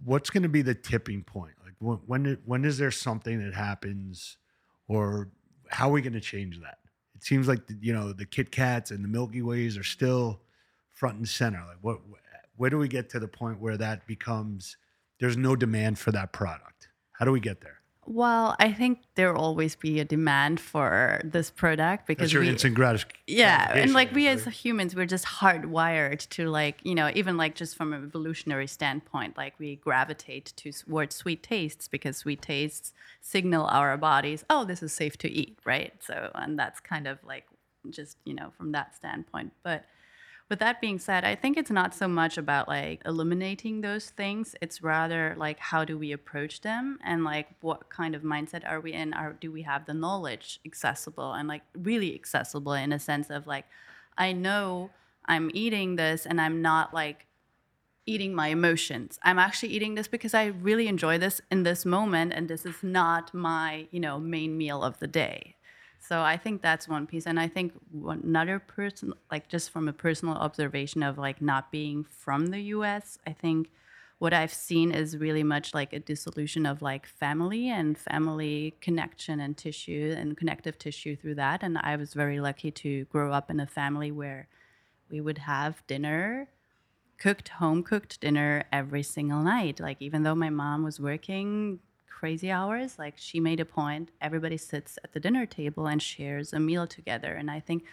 What's 0.04 0.30
going 0.30 0.44
to 0.44 0.50
be 0.50 0.62
the 0.62 0.76
tipping 0.76 1.24
point? 1.24 1.54
Like 1.64 1.76
when 1.80 1.98
when, 2.06 2.38
when 2.46 2.66
is 2.66 2.78
there 2.78 2.92
something 2.92 3.44
that 3.44 3.54
happens, 3.54 4.38
or 4.88 5.30
how 5.70 5.90
are 5.90 5.94
we 5.94 6.02
going 6.02 6.14
to 6.14 6.20
change 6.20 6.60
that? 6.60 6.80
It 7.16 7.24
seems 7.24 7.48
like 7.48 7.68
the, 7.68 7.78
you 7.80 7.94
know 7.94 8.12
the 8.12 8.26
Kit 8.26 8.52
Kats 8.52 8.92
and 8.92 9.04
the 9.04 9.08
Milky 9.08 9.42
Ways 9.42 9.78
are 9.78 9.84
still 9.84 10.42
front 10.92 11.18
and 11.18 11.28
center. 11.28 11.64
Like 11.66 11.78
what? 11.82 12.00
Where 12.56 12.70
do 12.70 12.78
we 12.78 12.88
get 12.88 13.10
to 13.12 13.20
the 13.20 13.28
point 13.28 13.60
where 13.60 13.78
that 13.78 14.06
becomes 14.06 14.78
there's 15.24 15.38
no 15.38 15.56
demand 15.56 15.98
for 15.98 16.12
that 16.12 16.34
product? 16.34 16.90
How 17.14 17.24
do 17.24 17.32
we 17.32 17.40
get 17.40 17.62
there? 17.62 17.80
Well, 18.06 18.58
I 18.60 18.74
think 18.74 19.00
there 19.16 19.32
will 19.32 19.40
always 19.40 19.78
be 19.78 20.02
a 20.02 20.04
demand 20.04 20.60
for 20.60 21.22
this 21.24 21.50
product 21.50 22.08
because 22.08 22.24
That's 22.24 22.34
your 22.34 22.42
we, 22.42 22.50
instant 22.50 22.76
gratis. 22.76 23.06
yeah 23.26 23.72
and 23.74 23.94
like 23.94 24.12
we 24.12 24.28
as 24.28 24.44
humans 24.44 24.94
we're 24.94 25.06
just 25.06 25.24
hardwired 25.24 26.28
to 26.32 26.50
like 26.50 26.82
you 26.84 26.94
know 26.94 27.10
even 27.16 27.38
like 27.38 27.56
just 27.56 27.78
from 27.78 27.94
an 27.94 28.04
evolutionary 28.04 28.68
standpoint 28.68 29.38
like 29.38 29.54
we 29.58 29.78
gravitate 29.78 30.52
towards 30.58 31.16
sweet 31.16 31.42
tastes 31.42 31.88
because 31.88 32.18
sweet 32.18 32.42
tastes 32.42 32.92
signal 33.22 33.66
our 33.68 33.96
bodies 33.96 34.44
oh 34.50 34.66
this 34.66 34.84
is 34.84 34.92
safe 34.92 35.18
to 35.20 35.32
eat 35.32 35.58
right 35.64 35.94
so 36.02 36.30
and 36.36 36.60
that's 36.60 36.82
kind 36.82 37.08
of 37.08 37.18
like 37.26 37.46
just 37.90 38.18
you 38.26 38.34
know 38.34 38.52
from 38.58 38.74
that 38.74 38.94
standpoint 38.94 39.54
but 39.64 39.86
with 40.50 40.60
that 40.60 40.82
being 40.82 41.00
said, 41.00 41.24
I 41.24 41.36
think 41.36 41.58
it's 41.58 41.72
not 41.72 41.96
so 41.96 42.08
much 42.08 42.38
about 42.38 42.68
like 42.68 43.02
eliminating 43.06 43.82
those 43.82 44.10
things. 44.10 44.56
It's 44.62 44.84
rather 44.84 45.36
like 45.38 45.60
how 45.60 45.86
do 45.86 45.98
we 45.98 46.12
approach 46.12 46.62
them 46.62 47.00
and 47.04 47.24
like 47.24 47.48
what 47.62 47.90
kind 47.90 48.14
of 48.14 48.24
mindset 48.24 48.70
are 48.70 48.80
we 48.80 48.94
in? 48.94 49.14
Or 49.14 49.34
do 49.40 49.52
we 49.52 49.64
have 49.64 49.86
the 49.86 49.94
knowledge 49.94 50.60
accessible 50.66 51.34
and 51.34 51.48
like 51.48 51.64
really 51.76 52.14
accessible 52.14 52.74
in 52.74 52.92
a 52.92 53.00
sense 53.00 53.30
of 53.30 53.48
like, 53.48 53.66
I 54.18 54.34
know 54.34 54.92
I'm 55.26 55.50
eating 55.54 55.96
this 55.96 56.26
and 56.26 56.40
I'm 56.40 56.62
not 56.62 56.94
like 56.94 57.26
eating 58.06 58.36
my 58.36 58.50
emotions. 58.50 59.18
I'm 59.24 59.40
actually 59.40 59.70
eating 59.70 59.96
this 59.96 60.08
because 60.08 60.34
I 60.34 60.48
really 60.48 60.88
enjoy 60.88 61.18
this 61.18 61.42
in 61.50 61.64
this 61.64 61.86
moment 61.86 62.34
and 62.34 62.50
this 62.50 62.66
is 62.66 62.84
not 62.84 63.34
my, 63.34 63.88
you 63.92 64.00
know, 64.00 64.20
main 64.20 64.58
meal 64.58 64.84
of 64.84 65.00
the 65.00 65.08
day. 65.08 65.56
So 66.06 66.22
I 66.22 66.36
think 66.36 66.62
that's 66.62 66.86
one 66.86 67.08
piece, 67.08 67.26
and 67.26 67.40
I 67.40 67.48
think 67.48 67.72
another 68.06 68.60
person, 68.60 69.14
like 69.32 69.48
just 69.48 69.70
from 69.70 69.88
a 69.88 69.94
personal 69.94 70.36
observation 70.36 71.02
of 71.02 71.18
like 71.18 71.42
not 71.42 71.72
being 71.72 72.04
from 72.04 72.48
the 72.48 72.60
U.S., 72.76 73.18
I 73.26 73.32
think 73.32 73.70
what 74.20 74.34
I've 74.34 74.54
seen 74.54 74.92
is 74.92 75.18
really 75.18 75.44
much 75.44 75.74
like 75.74 75.94
a 75.94 76.00
dissolution 76.00 76.66
of 76.66 76.82
like 76.82 77.06
family 77.08 77.70
and 77.70 77.98
family 77.98 78.76
connection 78.82 79.40
and 79.40 79.56
tissue 79.56 80.14
and 80.18 80.36
connective 80.36 80.78
tissue 80.78 81.16
through 81.16 81.36
that. 81.36 81.64
And 81.64 81.78
I 81.78 81.96
was 81.96 82.14
very 82.14 82.42
lucky 82.42 82.72
to 82.72 83.06
grow 83.06 83.32
up 83.32 83.50
in 83.50 83.62
a 83.62 83.66
family 83.68 84.12
where 84.12 84.50
we 85.10 85.22
would 85.22 85.38
have 85.38 85.88
dinner 85.88 86.50
cooked 87.18 87.48
home 87.48 87.82
cooked 87.82 88.20
dinner 88.20 88.66
every 88.72 89.04
single 89.04 89.44
night 89.44 89.80
like 89.80 89.98
even 90.02 90.24
though 90.24 90.34
my 90.36 90.50
mom 90.50 90.84
was 90.84 91.00
working 91.00 91.80
crazy 92.20 92.52
hours 92.52 93.00
like 93.00 93.16
she 93.18 93.40
made 93.40 93.60
a 93.60 93.66
point 93.66 94.10
everybody 94.22 94.58
sits 94.58 94.98
at 95.04 95.12
the 95.14 95.20
dinner 95.20 95.46
table 95.46 95.88
and 95.88 96.02
shares 96.02 96.54
a 96.54 96.60
meal 96.60 96.86
together. 96.88 97.34
And 97.34 97.50
i 97.50 97.60
think 97.60 97.84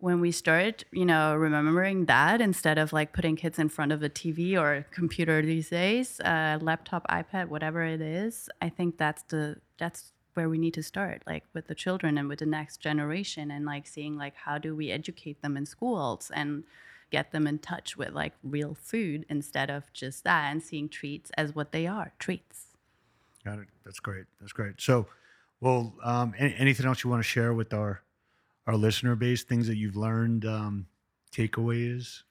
when 0.00 0.20
we 0.20 0.32
start 0.32 0.84
you 0.92 1.04
know 1.04 1.34
remembering 1.34 2.06
that 2.06 2.40
instead 2.40 2.78
of 2.78 2.92
like 2.92 3.12
putting 3.12 3.36
kids 3.36 3.58
in 3.58 3.68
front 3.68 3.92
of 3.92 4.02
a 4.02 4.08
tv 4.08 4.58
or 4.58 4.74
a 4.74 4.82
computer 4.84 5.42
these 5.42 5.68
days 5.68 6.20
uh, 6.20 6.58
laptop 6.60 7.06
ipad 7.08 7.48
whatever 7.48 7.82
it 7.84 8.00
is 8.00 8.48
i 8.62 8.68
think 8.68 8.96
that's 8.96 9.22
the 9.24 9.56
that's 9.78 10.12
where 10.34 10.48
we 10.48 10.58
need 10.58 10.74
to 10.74 10.82
start 10.82 11.22
like 11.26 11.44
with 11.52 11.66
the 11.66 11.74
children 11.74 12.16
and 12.16 12.28
with 12.28 12.38
the 12.38 12.46
next 12.46 12.78
generation 12.78 13.50
and 13.50 13.66
like 13.66 13.86
seeing 13.86 14.16
like 14.16 14.34
how 14.46 14.56
do 14.56 14.74
we 14.74 14.90
educate 14.90 15.42
them 15.42 15.56
in 15.56 15.66
schools 15.66 16.30
and 16.34 16.64
get 17.10 17.32
them 17.32 17.46
in 17.46 17.58
touch 17.58 17.96
with 17.96 18.12
like 18.12 18.32
real 18.42 18.74
food 18.74 19.26
instead 19.28 19.68
of 19.68 19.92
just 19.92 20.24
that 20.24 20.50
and 20.50 20.62
seeing 20.62 20.88
treats 20.88 21.30
as 21.36 21.54
what 21.54 21.72
they 21.72 21.86
are 21.86 22.12
treats 22.18 22.69
Got 23.44 23.58
it. 23.60 23.68
That's 23.84 24.00
great. 24.00 24.24
That's 24.40 24.52
great. 24.52 24.80
So, 24.80 25.06
well, 25.60 25.94
um, 26.02 26.34
any, 26.38 26.54
anything 26.56 26.86
else 26.86 27.02
you 27.04 27.10
want 27.10 27.22
to 27.22 27.28
share 27.28 27.52
with 27.54 27.72
our 27.72 28.02
our 28.66 28.76
listener 28.76 29.14
base? 29.16 29.42
Things 29.42 29.66
that 29.66 29.76
you've 29.76 29.96
learned, 29.96 30.44
um, 30.44 30.86
takeaways. 31.34 32.22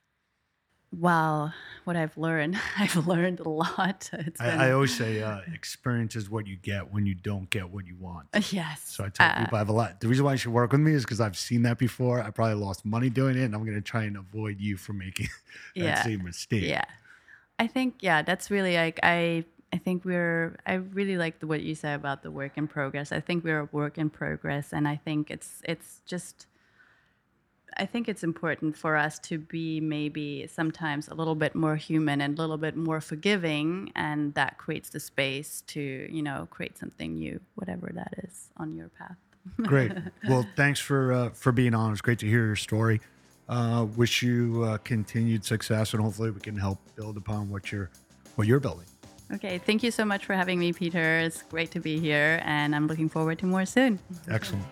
Wow, 0.92 1.52
what 1.84 1.96
I've 1.96 2.18
learned. 2.18 2.60
I've 2.78 3.06
learned 3.08 3.40
a 3.42 3.50
lot. 3.50 4.10
It's 4.14 4.40
been, 4.42 4.60
I, 4.60 4.70
I 4.70 4.72
always 4.72 4.96
say 4.96 5.22
uh, 5.24 5.42
experience 5.54 6.16
is 6.16 6.30
what 6.32 6.48
you 6.48 6.56
get 6.56 6.92
when 6.92 7.06
you 7.06 7.14
don't 7.14 7.48
get 7.52 7.70
what 7.70 7.86
you 7.86 7.96
want. 8.00 8.28
yes. 8.52 8.82
So 8.86 9.04
I 9.04 9.10
tell 9.10 9.28
uh, 9.30 9.40
people 9.40 9.56
I 9.56 9.60
have 9.60 9.70
a 9.70 9.74
lot. 9.74 10.00
The 10.02 10.08
reason 10.08 10.26
why 10.26 10.32
you 10.32 10.38
should 10.40 10.52
work 10.52 10.72
with 10.72 10.82
me 10.82 10.94
is 10.94 11.04
because 11.04 11.22
I've 11.22 11.38
seen 11.38 11.62
that 11.64 11.78
before. 11.78 12.22
I 12.24 12.32
probably 12.32 12.56
lost 12.56 12.86
money 12.86 13.10
doing 13.12 13.38
it, 13.38 13.44
and 13.44 13.54
I'm 13.54 13.64
going 13.66 13.76
to 13.78 13.82
try 13.82 14.04
and 14.06 14.18
avoid 14.18 14.60
you 14.60 14.78
from 14.78 14.98
making 14.98 15.28
that 15.76 15.82
Yeah. 15.84 16.04
same 16.04 16.24
mistake. 16.24 16.64
Yeah. 16.64 16.86
I 17.60 17.68
think 17.68 17.96
yeah, 18.02 18.22
that's 18.24 18.50
really 18.50 18.76
like 18.76 19.00
I 19.04 19.44
I 19.72 19.78
think 19.78 20.04
we're 20.04 20.58
I 20.66 20.76
really 20.76 21.18
like 21.18 21.42
what 21.42 21.62
you 21.62 21.76
said 21.76 21.96
about 21.96 22.24
the 22.24 22.32
work 22.32 22.58
in 22.58 22.68
progress. 22.68 23.12
I 23.12 23.20
think 23.20 23.44
we're 23.44 23.62
a 23.62 23.70
work 23.72 23.98
in 23.98 24.10
progress 24.10 24.74
and 24.74 24.88
I 24.88 24.96
think 24.96 25.30
it's 25.30 25.62
it's 25.64 26.02
just 26.06 26.48
I 27.78 27.86
think 27.86 28.10
it's 28.10 28.24
important 28.24 28.76
for 28.76 28.98
us 28.98 29.20
to 29.20 29.38
be 29.38 29.80
maybe 29.80 30.48
sometimes 30.48 31.08
a 31.08 31.14
little 31.14 31.36
bit 31.36 31.56
more 31.56 31.76
human 31.76 32.20
and 32.20 32.38
a 32.38 32.42
little 32.42 32.58
bit 32.58 32.76
more 32.76 33.00
forgiving 33.00 33.92
and 33.96 34.34
that 34.34 34.58
creates 34.58 34.90
the 34.90 35.00
space 35.00 35.64
to, 35.68 36.08
you 36.12 36.22
know, 36.22 36.48
create 36.50 36.78
something 36.78 37.18
new, 37.18 37.40
whatever 37.56 37.92
that 37.94 38.14
is 38.24 38.50
on 38.58 38.76
your 38.76 38.90
path. 38.90 39.18
Great. 39.62 39.92
Well, 40.28 40.46
thanks 40.56 40.80
for 40.80 41.14
uh, 41.14 41.30
for 41.30 41.52
being 41.52 41.74
on. 41.74 41.92
It's 41.94 42.02
great 42.02 42.20
to 42.20 42.28
hear 42.28 42.46
your 42.46 42.56
story. 42.58 43.02
Uh, 43.48 43.88
wish 43.96 44.22
you 44.22 44.64
uh, 44.64 44.78
continued 44.80 45.44
success, 45.44 45.94
and 45.94 46.04
hopefully 46.04 46.30
we 46.30 46.40
can 46.40 46.56
help 46.56 46.78
build 46.96 47.18
upon 47.18 47.50
what 47.50 47.72
you're 47.72 47.90
what 48.36 48.48
you're 48.48 48.60
building. 48.60 48.86
Okay, 49.32 49.60
thank 49.60 49.84
you 49.84 49.92
so 49.92 50.06
much 50.06 50.26
for 50.26 50.34
having 50.34 50.58
me, 50.60 50.74
Peter. 50.74 51.20
It's 51.20 51.44
great 51.44 51.72
to 51.72 51.80
be 51.80 52.00
here 52.00 52.42
and 52.44 52.76
I'm 52.76 52.88
looking 52.88 53.10
forward 53.10 53.40
to 53.40 53.46
more 53.46 53.66
soon. 53.66 54.00
Excellent. 54.28 54.66